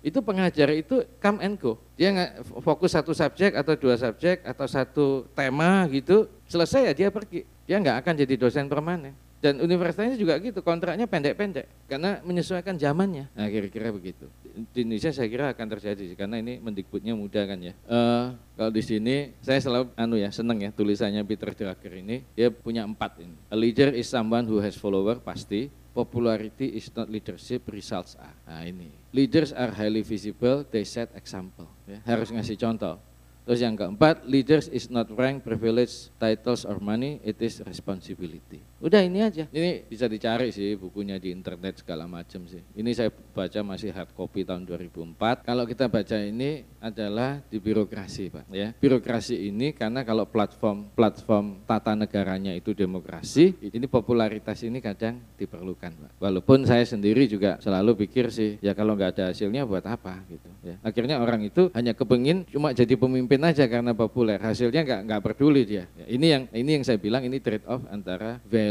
itu 0.00 0.18
pengajar 0.24 0.70
itu 0.72 1.04
come 1.20 1.38
and 1.42 1.58
go. 1.58 1.76
Dia 1.98 2.38
fokus 2.64 2.94
satu 2.94 3.12
subjek 3.12 3.52
atau 3.52 3.74
dua 3.76 3.98
subjek 4.00 4.40
atau 4.46 4.66
satu 4.70 5.06
tema 5.36 5.84
gitu, 5.92 6.30
selesai 6.48 6.88
ya 6.88 6.92
dia 6.94 7.08
pergi. 7.10 7.44
Dia 7.68 7.76
nggak 7.82 8.06
akan 8.06 8.14
jadi 8.22 8.34
dosen 8.38 8.66
permanen. 8.70 9.12
Dan 9.40 9.56
universitasnya 9.56 10.20
juga 10.20 10.36
gitu, 10.36 10.60
kontraknya 10.60 11.08
pendek-pendek 11.08 11.88
karena 11.88 12.20
menyesuaikan 12.20 12.76
zamannya. 12.76 13.32
Nah 13.32 13.48
kira-kira 13.48 13.88
begitu. 13.88 14.28
Di 14.70 14.82
Indonesia 14.84 15.10
saya 15.14 15.28
kira 15.30 15.52
akan 15.54 15.66
terjadi 15.78 16.14
karena 16.18 16.38
ini 16.42 16.58
mendikbudnya 16.58 17.14
mudah 17.14 17.44
kan 17.46 17.58
ya. 17.62 17.74
Uh, 17.86 18.34
kalau 18.58 18.72
di 18.74 18.82
sini 18.82 19.32
saya 19.40 19.62
selalu 19.62 19.94
anu 19.94 20.16
ya 20.18 20.30
seneng 20.34 20.58
ya 20.60 20.70
tulisannya 20.74 21.22
Peter 21.24 21.54
Drucker 21.54 21.94
ini 21.98 22.26
dia 22.34 22.50
punya 22.50 22.82
empat 22.84 23.22
ini. 23.22 23.36
A 23.50 23.56
leader 23.56 23.94
is 23.94 24.10
someone 24.10 24.44
who 24.44 24.58
has 24.58 24.74
follower 24.74 25.18
pasti. 25.22 25.70
Popularity 25.90 26.78
is 26.78 26.86
not 26.94 27.10
leadership, 27.10 27.66
results 27.66 28.14
are. 28.14 28.38
Nah 28.46 28.62
ini, 28.62 28.94
leaders 29.10 29.50
are 29.50 29.74
highly 29.74 30.06
visible, 30.06 30.62
they 30.62 30.86
set 30.86 31.10
example. 31.18 31.66
Ya, 31.82 31.98
harus 32.06 32.30
ngasih 32.30 32.54
contoh. 32.54 32.94
Terus 33.42 33.58
yang 33.58 33.74
keempat, 33.74 34.22
leaders 34.22 34.70
is 34.70 34.86
not 34.86 35.10
rank, 35.10 35.42
privilege, 35.42 36.14
titles 36.22 36.62
or 36.62 36.78
money, 36.78 37.18
it 37.26 37.42
is 37.42 37.58
responsibility. 37.66 38.62
Udah 38.80 39.04
ini 39.04 39.20
aja. 39.20 39.44
Ini 39.52 39.84
bisa 39.84 40.08
dicari 40.08 40.48
sih 40.48 40.72
bukunya 40.72 41.20
di 41.20 41.28
internet 41.28 41.84
segala 41.84 42.08
macam 42.08 42.48
sih. 42.48 42.64
Ini 42.72 42.90
saya 42.96 43.12
baca 43.12 43.60
masih 43.60 43.92
hard 43.92 44.16
copy 44.16 44.48
tahun 44.48 44.64
2004. 44.64 45.44
Kalau 45.44 45.64
kita 45.68 45.92
baca 45.92 46.16
ini 46.16 46.64
adalah 46.80 47.44
di 47.44 47.60
birokrasi, 47.60 48.32
Pak, 48.32 48.48
ya. 48.48 48.72
Birokrasi 48.72 49.52
ini 49.52 49.76
karena 49.76 50.00
kalau 50.00 50.24
platform 50.24 50.96
platform 50.96 51.60
tata 51.68 51.92
negaranya 51.92 52.56
itu 52.56 52.72
demokrasi, 52.72 53.52
ini 53.60 53.84
popularitas 53.84 54.64
ini 54.64 54.80
kadang 54.80 55.20
diperlukan, 55.36 55.92
Pak. 56.00 56.10
Walaupun 56.16 56.64
saya 56.64 56.88
sendiri 56.88 57.28
juga 57.28 57.60
selalu 57.60 58.08
pikir 58.08 58.32
sih, 58.32 58.56
ya 58.64 58.72
kalau 58.72 58.96
nggak 58.96 59.12
ada 59.20 59.24
hasilnya 59.36 59.68
buat 59.68 59.84
apa 59.84 60.24
gitu, 60.32 60.48
ya. 60.64 60.80
Akhirnya 60.80 61.20
orang 61.20 61.44
itu 61.44 61.68
hanya 61.76 61.92
kepengin 61.92 62.48
cuma 62.48 62.72
jadi 62.72 62.96
pemimpin 62.96 63.44
aja 63.44 63.68
karena 63.68 63.92
populer, 63.92 64.40
hasilnya 64.40 64.88
nggak 64.88 65.00
nggak 65.04 65.20
peduli 65.20 65.68
dia. 65.68 65.84
Ya, 66.00 66.06
ini 66.08 66.26
yang 66.32 66.42
ini 66.56 66.80
yang 66.80 66.84
saya 66.88 66.96
bilang 66.96 67.28
ini 67.28 67.44
trade 67.44 67.68
off 67.68 67.84
antara 67.92 68.40
value 68.48 68.69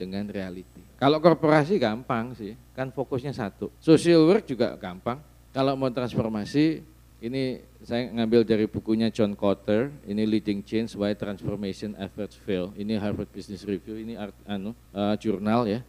dengan 0.00 0.24
reality. 0.26 0.82
Kalau 0.96 1.20
korporasi 1.20 1.76
gampang 1.76 2.32
sih, 2.32 2.56
kan 2.72 2.88
fokusnya 2.88 3.36
satu. 3.36 3.68
Social 3.78 4.24
work 4.24 4.48
juga 4.48 4.72
gampang. 4.80 5.20
Kalau 5.52 5.76
mau 5.76 5.92
transformasi, 5.92 6.82
ini 7.22 7.62
saya 7.84 8.08
ngambil 8.10 8.42
dari 8.42 8.66
bukunya 8.66 9.12
John 9.12 9.36
Kotter, 9.36 9.92
ini 10.08 10.24
Leading 10.24 10.64
Change 10.64 10.96
Why 10.96 11.14
Transformation 11.14 11.94
Efforts 12.00 12.34
Fail. 12.40 12.72
Ini 12.74 12.98
Harvard 12.98 13.30
Business 13.30 13.62
Review, 13.62 14.00
ini 14.00 14.16
art, 14.16 14.34
anu 14.48 14.72
uh, 14.96 15.14
jurnal 15.20 15.68
ya. 15.68 15.80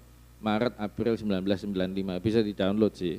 Maret 0.43 0.77
April 0.77 1.17
1995 1.17 2.21
bisa 2.21 2.39
di-download 2.43 2.93
sih 2.93 3.17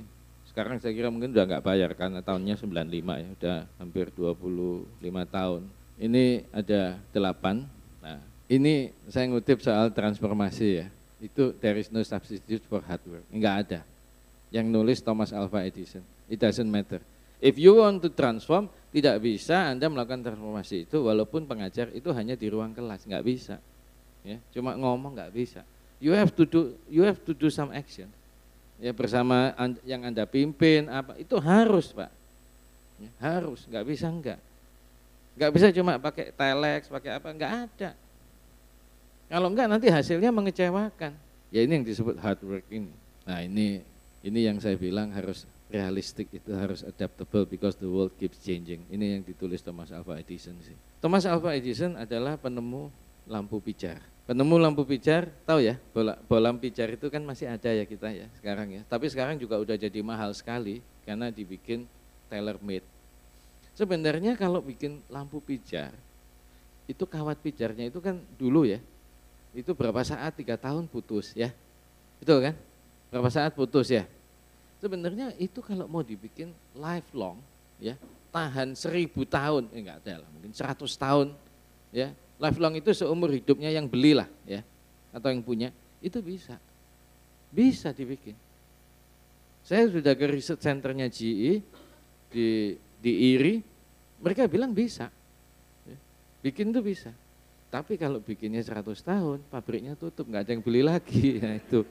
sekarang 0.57 0.81
saya 0.81 0.97
kira 0.97 1.13
mungkin 1.13 1.37
udah 1.37 1.45
nggak 1.45 1.65
bayar 1.69 1.93
karena 1.93 2.25
tahunnya 2.25 2.57
95 2.57 2.97
ya, 2.97 3.29
udah 3.37 3.59
hampir 3.77 4.09
25 4.09 4.89
tahun. 5.29 5.63
Ini 6.01 6.49
ada 6.49 6.97
delapan. 7.13 7.69
Nah, 8.01 8.25
ini 8.47 8.95
saya 9.11 9.27
ngutip 9.27 9.59
soal 9.63 9.91
transformasi 9.91 10.67
ya. 10.83 10.87
Itu 11.19 11.57
there 11.59 11.81
is 11.81 11.91
no 11.91 12.05
substitute 12.05 12.63
for 12.67 12.85
hard 12.85 13.03
work. 13.09 13.27
Enggak 13.33 13.55
ada. 13.67 13.81
Yang 14.55 14.67
nulis 14.71 14.99
Thomas 15.03 15.35
Alva 15.35 15.67
Edison. 15.67 16.05
It 16.31 16.39
doesn't 16.39 16.69
matter. 16.69 17.03
If 17.43 17.61
you 17.61 17.83
want 17.83 18.01
to 18.07 18.11
transform, 18.11 18.73
tidak 18.95 19.21
bisa 19.21 19.71
Anda 19.75 19.93
melakukan 19.93 20.25
transformasi 20.25 20.89
itu 20.89 21.05
walaupun 21.05 21.45
pengajar 21.45 21.93
itu 21.93 22.09
hanya 22.17 22.33
di 22.33 22.49
ruang 22.49 22.73
kelas, 22.73 23.05
nggak 23.05 23.25
bisa. 23.27 23.61
Ya, 24.25 24.41
cuma 24.57 24.75
ngomong 24.75 25.15
nggak 25.15 25.33
bisa. 25.35 25.61
You 26.01 26.17
have 26.17 26.33
to 26.35 26.45
do 26.45 26.77
you 26.89 27.05
have 27.05 27.21
to 27.25 27.33
do 27.33 27.49
some 27.49 27.73
action 27.73 28.09
ya 28.77 28.93
bersama 28.93 29.57
yang 29.89 30.05
anda 30.05 30.29
pimpin 30.29 30.85
apa 30.93 31.17
itu 31.17 31.33
harus 31.41 31.97
pak 31.97 32.13
ya, 33.01 33.09
harus 33.17 33.65
nggak 33.65 33.85
bisa 33.89 34.05
enggak 34.13 34.37
Nggak 35.37 35.53
bisa 35.53 35.67
cuma 35.69 36.01
pakai 36.01 36.33
telex, 36.33 36.89
pakai 36.89 37.21
apa, 37.21 37.29
nggak 37.29 37.53
ada. 37.69 37.91
Kalau 39.27 39.51
enggak 39.51 39.67
nanti 39.67 39.91
hasilnya 39.91 40.31
mengecewakan. 40.31 41.13
Ya 41.51 41.61
ini 41.67 41.83
yang 41.83 41.87
disebut 41.87 42.19
hard 42.23 42.41
work 42.47 42.67
ini. 42.71 42.95
Nah 43.27 43.43
ini 43.43 43.83
ini 44.23 44.41
yang 44.47 44.59
saya 44.63 44.79
bilang 44.79 45.11
harus 45.11 45.47
realistik 45.67 46.31
itu 46.31 46.55
harus 46.55 46.87
adaptable 46.87 47.43
because 47.47 47.75
the 47.79 47.91
world 47.91 48.15
keeps 48.15 48.39
changing. 48.39 48.87
Ini 48.87 49.19
yang 49.19 49.23
ditulis 49.27 49.63
Thomas 49.63 49.91
Alva 49.91 50.19
Edison 50.23 50.55
sih. 50.63 50.75
Thomas 51.03 51.27
Alva 51.27 51.59
Edison 51.59 51.99
adalah 51.99 52.39
penemu 52.39 52.91
lampu 53.27 53.59
pijar. 53.59 53.99
Penemu 54.27 54.59
lampu 54.59 54.83
pijar, 54.83 55.31
tahu 55.47 55.63
ya, 55.63 55.79
bola, 55.95 56.19
bola 56.27 56.51
pijar 56.59 56.91
itu 56.91 57.07
kan 57.07 57.23
masih 57.23 57.47
ada 57.47 57.71
ya 57.71 57.87
kita 57.87 58.11
ya 58.11 58.27
sekarang 58.43 58.75
ya. 58.75 58.83
Tapi 58.91 59.07
sekarang 59.07 59.39
juga 59.39 59.55
udah 59.55 59.79
jadi 59.79 60.03
mahal 60.03 60.35
sekali 60.35 60.83
karena 61.07 61.31
dibikin 61.31 61.87
tailor 62.27 62.59
made. 62.59 62.87
Sebenarnya 63.79 64.35
kalau 64.35 64.59
bikin 64.59 64.99
lampu 65.07 65.39
pijar, 65.39 65.95
itu 66.91 67.07
kawat 67.07 67.39
pijarnya 67.39 67.87
itu 67.87 68.03
kan 68.03 68.19
dulu 68.35 68.67
ya, 68.67 68.83
itu 69.57 69.73
berapa 69.73 70.05
saat 70.05 70.37
tiga 70.37 70.61
tahun 70.61 70.85
putus 70.85 71.33
ya, 71.33 71.49
betul 72.21 72.45
kan? 72.45 72.55
Berapa 73.09 73.33
saat 73.33 73.57
putus 73.57 73.89
ya? 73.89 74.05
Sebenarnya 74.77 75.33
itu 75.41 75.65
kalau 75.65 75.89
mau 75.89 76.05
dibikin 76.05 76.53
lifelong, 76.77 77.41
ya 77.81 77.97
tahan 78.29 78.77
seribu 78.77 79.25
tahun, 79.25 79.73
eh 79.73 79.81
enggak 79.81 80.05
ada 80.05 80.21
lah, 80.21 80.29
mungkin 80.29 80.53
seratus 80.53 80.93
tahun, 81.01 81.33
ya 81.89 82.13
lifelong 82.37 82.77
itu 82.77 82.93
seumur 82.93 83.33
hidupnya 83.33 83.73
yang 83.73 83.89
belilah, 83.89 84.29
ya 84.45 84.61
atau 85.17 85.33
yang 85.33 85.41
punya, 85.41 85.73
itu 86.05 86.21
bisa, 86.21 86.61
bisa 87.49 87.97
dibikin. 87.97 88.37
Saya 89.65 89.89
sudah 89.89 90.13
ke 90.13 90.29
riset 90.29 90.61
centernya 90.61 91.09
GE 91.09 91.65
di 92.29 92.77
di 93.01 93.13
IRI, 93.33 93.65
mereka 94.21 94.45
bilang 94.45 94.77
bisa, 94.77 95.09
ya. 95.89 95.97
bikin 96.45 96.77
itu 96.77 96.85
bisa. 96.85 97.17
Tapi 97.77 98.01
kalau 98.01 98.25
bikinnya 98.25 98.65
100 98.65 98.89
tahun, 99.05 99.45
pabriknya 99.53 99.93
tutup, 100.01 100.25
nggak 100.25 100.49
ada 100.49 100.51
yang 100.57 100.65
beli 100.65 100.81
lagi, 100.81 101.37
ya 101.45 101.61
itu. 101.61 101.85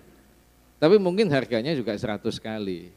Tapi 0.81 0.97
mungkin 0.97 1.29
harganya 1.29 1.77
juga 1.77 1.93
100 1.93 2.25
kali. 2.41 2.89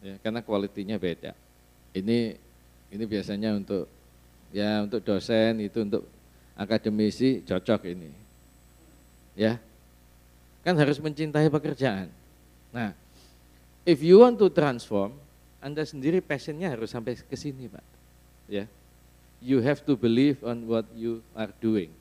Ya, 0.00 0.16
karena 0.24 0.40
kualitinya 0.40 0.96
beda. 0.96 1.36
Ini 1.92 2.40
ini 2.88 3.04
biasanya 3.04 3.52
untuk 3.52 3.84
ya 4.48 4.80
untuk 4.80 5.04
dosen 5.04 5.60
itu 5.60 5.84
untuk 5.84 6.08
akademisi 6.56 7.44
cocok 7.44 7.84
ini. 7.84 8.08
Ya. 9.36 9.60
Kan 10.64 10.80
harus 10.80 10.96
mencintai 10.96 11.52
pekerjaan. 11.52 12.08
Nah, 12.72 12.96
if 13.84 14.00
you 14.00 14.24
want 14.24 14.40
to 14.40 14.48
transform, 14.48 15.12
Anda 15.60 15.84
sendiri 15.84 16.24
passionnya 16.24 16.72
harus 16.72 16.96
sampai 16.96 17.12
ke 17.20 17.36
sini, 17.36 17.68
Pak. 17.68 17.84
Ya. 18.48 18.64
You 19.46 19.62
have 19.62 19.86
to 19.86 19.94
believe 19.94 20.42
on 20.42 20.66
what 20.66 20.90
you 20.90 21.22
are 21.38 21.54
doing. 21.62 21.94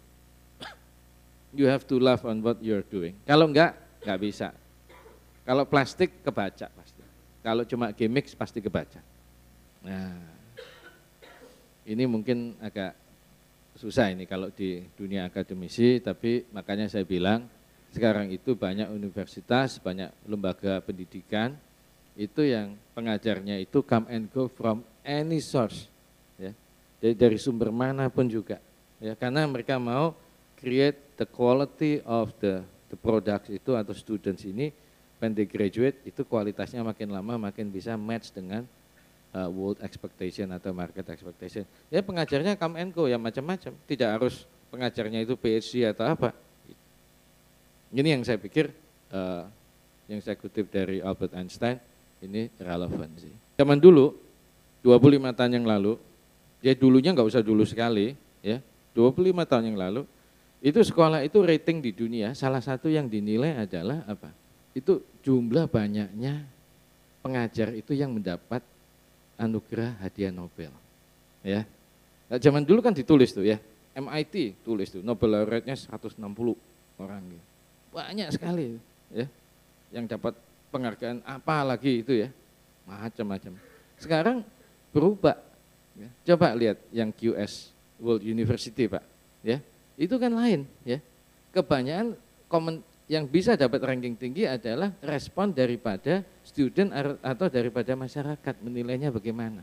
You 1.53 1.69
have 1.69 1.85
to 1.93 2.01
love 2.01 2.25
on 2.25 2.41
what 2.41 2.57
you 2.57 2.73
are 2.73 2.87
doing. 2.89 3.13
Kalau 3.21 3.45
enggak, 3.45 3.77
nggak 4.01 4.17
bisa. 4.17 4.49
Kalau 5.45 5.69
plastik 5.69 6.25
kebaca 6.25 6.73
pasti. 6.73 7.05
Kalau 7.45 7.61
cuma 7.69 7.93
gimmick 7.93 8.25
pasti 8.33 8.57
kebaca. 8.57 8.97
Nah, 9.85 10.17
ini 11.85 12.09
mungkin 12.09 12.57
agak 12.57 12.97
susah 13.77 14.09
ini 14.09 14.25
kalau 14.25 14.49
di 14.49 14.81
dunia 14.97 15.29
akademisi, 15.29 16.01
tapi 16.01 16.49
makanya 16.49 16.89
saya 16.89 17.05
bilang 17.05 17.45
sekarang 17.93 18.33
itu 18.33 18.57
banyak 18.57 18.89
universitas, 18.89 19.77
banyak 19.77 20.09
lembaga 20.25 20.81
pendidikan 20.81 21.53
itu 22.17 22.47
yang 22.47 22.73
pengajarnya 22.97 23.61
itu 23.61 23.85
come 23.85 24.09
and 24.09 24.33
go 24.33 24.49
from 24.49 24.81
any 25.05 25.37
source. 25.37 25.91
Jadi 27.05 27.13
dari 27.13 27.37
sumber 27.37 27.69
mana 27.69 28.09
pun 28.09 28.25
juga, 28.25 28.57
ya. 28.97 29.13
Karena 29.13 29.45
mereka 29.45 29.77
mau 29.77 30.17
create 30.57 30.97
the 31.21 31.27
quality 31.29 32.01
of 32.01 32.33
the 32.41 32.65
the 32.89 32.97
products 32.97 33.53
itu 33.53 33.77
atau 33.77 33.93
students 33.93 34.41
ini 34.41 34.73
when 35.21 35.37
they 35.37 35.45
graduate 35.45 36.01
itu 36.01 36.25
kualitasnya 36.25 36.81
makin 36.81 37.13
lama 37.13 37.37
makin 37.37 37.69
bisa 37.69 37.93
match 37.93 38.33
dengan 38.33 38.65
uh, 39.37 39.45
world 39.53 39.77
expectation 39.85 40.49
atau 40.49 40.73
market 40.73 41.05
expectation. 41.13 41.61
Ya 41.93 42.01
pengajarnya 42.01 42.57
come 42.57 42.81
and 42.81 42.89
go 42.89 43.05
ya 43.05 43.21
macam-macam, 43.21 43.77
tidak 43.85 44.09
harus 44.09 44.49
pengajarnya 44.73 45.21
itu 45.21 45.37
PhD 45.37 45.85
atau 45.85 46.09
apa. 46.09 46.33
Ini 47.93 48.17
yang 48.17 48.25
saya 48.25 48.41
pikir 48.41 48.73
uh, 49.13 49.45
yang 50.09 50.25
saya 50.25 50.41
kutip 50.41 50.73
dari 50.73 51.05
Albert 51.05 51.37
Einstein 51.37 51.77
ini 52.25 52.49
relevan 52.57 53.13
sih. 53.21 53.31
Zaman 53.61 53.77
dulu 53.77 54.17
25 54.81 55.37
tahun 55.37 55.51
yang 55.61 55.65
lalu, 55.69 55.97
ya 56.65 56.73
dulunya 56.73 57.13
nggak 57.13 57.29
usah 57.29 57.45
dulu 57.45 57.61
sekali, 57.61 58.17
ya 58.41 58.57
25 58.97 59.45
tahun 59.45 59.69
yang 59.69 59.77
lalu 59.77 60.01
itu 60.65 60.81
sekolah 60.81 61.21
itu 61.21 61.37
rating 61.45 61.77
di 61.77 61.93
dunia 61.93 62.33
salah 62.33 62.57
satu 62.57 62.89
yang 62.89 63.05
dinilai 63.05 63.53
adalah 63.53 64.01
apa? 64.09 64.33
Itu 64.73 65.05
jumlah 65.21 65.69
banyaknya 65.69 66.41
pengajar 67.21 67.69
itu 67.77 67.93
yang 67.93 68.17
mendapat 68.17 68.65
anugerah 69.37 70.01
hadiah 70.01 70.33
Nobel. 70.33 70.73
Ya. 71.45 71.69
Nah, 72.25 72.41
zaman 72.41 72.65
dulu 72.65 72.81
kan 72.81 72.97
ditulis 72.97 73.29
tuh 73.29 73.45
ya. 73.45 73.61
MIT 73.93 74.65
tulis 74.65 74.89
tuh 74.89 75.05
Nobel 75.05 75.37
laureate-nya 75.37 75.77
160 75.77 76.17
orang 76.97 77.21
gitu. 77.29 77.45
Banyak 77.93 78.33
sekali 78.33 78.75
ya 79.13 79.29
yang 79.93 80.09
dapat 80.09 80.33
penghargaan 80.73 81.21
apa 81.21 81.61
lagi 81.61 82.01
itu 82.01 82.25
ya. 82.25 82.33
Macam-macam. 82.89 83.53
Sekarang 84.01 84.41
berubah. 84.89 85.44
Ya. 85.95 86.09
Coba 86.33 86.51
lihat 86.53 86.77
yang 86.91 87.09
QS 87.09 87.71
World 87.99 88.23
University 88.23 88.85
Pak. 88.91 89.03
Ya, 89.41 89.63
itu 89.95 90.15
kan 90.19 90.31
lain 90.35 90.67
ya. 90.83 90.99
Kebanyakan 91.55 92.19
komen 92.51 92.83
yang 93.05 93.29
bisa 93.29 93.53
dapat 93.53 93.79
ranking 93.85 94.17
tinggi 94.17 94.49
adalah 94.49 94.91
respon 94.99 95.53
daripada 95.53 96.25
student 96.41 96.91
atau 97.21 97.47
daripada 97.47 97.93
masyarakat 97.93 98.55
menilainya 98.65 99.13
bagaimana. 99.13 99.61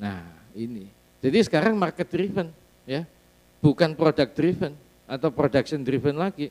Nah, 0.00 0.24
ini. 0.56 0.88
Jadi 1.18 1.38
sekarang 1.46 1.76
market 1.76 2.08
driven 2.08 2.50
ya. 2.88 3.04
Bukan 3.58 3.94
product 3.98 4.32
driven 4.38 4.72
atau 5.06 5.28
production 5.30 5.82
driven 5.82 6.16
lagi. 6.18 6.50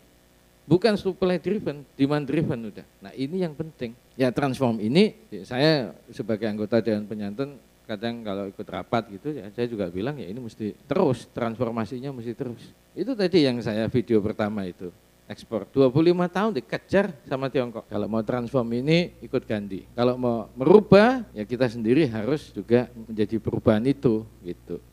Bukan 0.68 1.00
supply 1.00 1.40
driven, 1.40 1.88
demand 1.96 2.28
driven 2.28 2.68
udah. 2.68 2.84
Nah, 3.00 3.16
ini 3.16 3.40
yang 3.40 3.56
penting. 3.56 3.96
Ya 4.20 4.28
transform 4.36 4.84
ini 4.84 5.16
saya 5.48 5.96
sebagai 6.12 6.44
anggota 6.44 6.84
Dewan 6.84 7.08
Penyantun 7.08 7.56
kadang 7.88 8.20
kalau 8.20 8.52
ikut 8.52 8.68
rapat 8.68 9.08
gitu 9.16 9.32
ya 9.32 9.48
saya 9.56 9.66
juga 9.72 9.88
bilang 9.88 10.20
ya 10.20 10.28
ini 10.28 10.44
mesti 10.44 10.76
terus 10.84 11.24
transformasinya 11.32 12.12
mesti 12.12 12.36
terus. 12.36 12.60
Itu 12.92 13.16
tadi 13.16 13.48
yang 13.48 13.64
saya 13.64 13.88
video 13.88 14.20
pertama 14.20 14.68
itu 14.68 14.92
ekspor. 15.32 15.64
25 15.72 15.96
tahun 16.28 16.52
dikejar 16.60 17.16
sama 17.24 17.48
Tiongkok. 17.48 17.88
Kalau 17.88 18.08
mau 18.12 18.20
transform 18.28 18.68
ini 18.76 19.16
ikut 19.24 19.48
ganti 19.48 19.88
kalau 19.96 20.20
mau 20.20 20.52
merubah 20.60 21.24
ya 21.32 21.48
kita 21.48 21.72
sendiri 21.72 22.04
harus 22.12 22.52
juga 22.52 22.92
menjadi 22.92 23.40
perubahan 23.40 23.88
itu 23.88 24.28
gitu. 24.44 24.84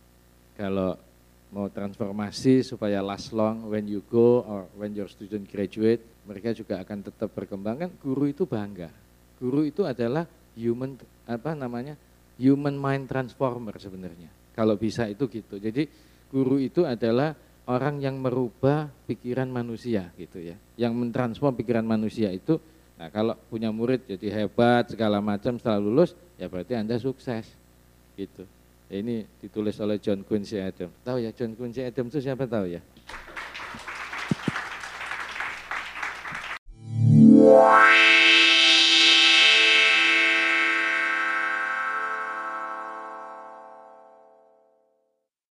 Kalau 0.54 0.94
mau 1.50 1.66
transformasi 1.66 2.62
supaya 2.62 3.02
last 3.02 3.35
long 3.35 3.70
when 3.70 3.90
you 3.90 4.02
go 4.07 4.46
or 4.46 4.70
when 4.78 4.94
your 4.94 5.11
student 5.11 5.46
graduate 5.50 6.02
mereka 6.30 6.54
juga 6.54 6.78
akan 6.78 7.11
tetap 7.11 7.30
berkembang. 7.35 7.74
Kan 7.87 7.90
guru 7.98 8.30
itu 8.30 8.46
bangga. 8.46 8.90
Guru 9.42 9.66
itu 9.66 9.83
adalah 9.83 10.30
human 10.54 10.94
apa 11.26 11.52
namanya 11.59 11.98
human 12.38 12.76
mind 12.78 13.06
transformer 13.06 13.76
sebenarnya. 13.78 14.30
Kalau 14.54 14.78
bisa 14.78 15.06
itu 15.10 15.26
gitu. 15.26 15.58
Jadi 15.58 15.86
guru 16.30 16.62
itu 16.62 16.86
adalah 16.86 17.34
orang 17.66 18.02
yang 18.02 18.20
merubah 18.20 18.90
pikiran 19.08 19.48
manusia 19.50 20.10
gitu 20.18 20.38
ya. 20.42 20.56
Yang 20.78 20.92
mentransform 20.94 21.54
pikiran 21.58 21.86
manusia 21.86 22.30
itu 22.30 22.58
nah 22.94 23.10
kalau 23.10 23.34
punya 23.50 23.74
murid 23.74 24.06
jadi 24.06 24.46
hebat 24.46 24.86
segala 24.86 25.18
macam 25.18 25.58
setelah 25.58 25.82
lulus 25.82 26.14
ya 26.38 26.46
berarti 26.46 26.78
Anda 26.78 26.94
sukses 26.94 27.50
gitu. 28.14 28.46
Ini 28.86 29.26
ditulis 29.42 29.74
oleh 29.82 29.98
John 29.98 30.22
Quincy 30.22 30.62
Adams. 30.62 30.94
Tahu 31.02 31.18
ya 31.18 31.34
John 31.34 31.58
Quincy 31.58 31.82
Adams 31.82 32.14
itu 32.14 32.20
siapa 32.22 32.46
tahu 32.46 32.78
ya? 32.78 32.80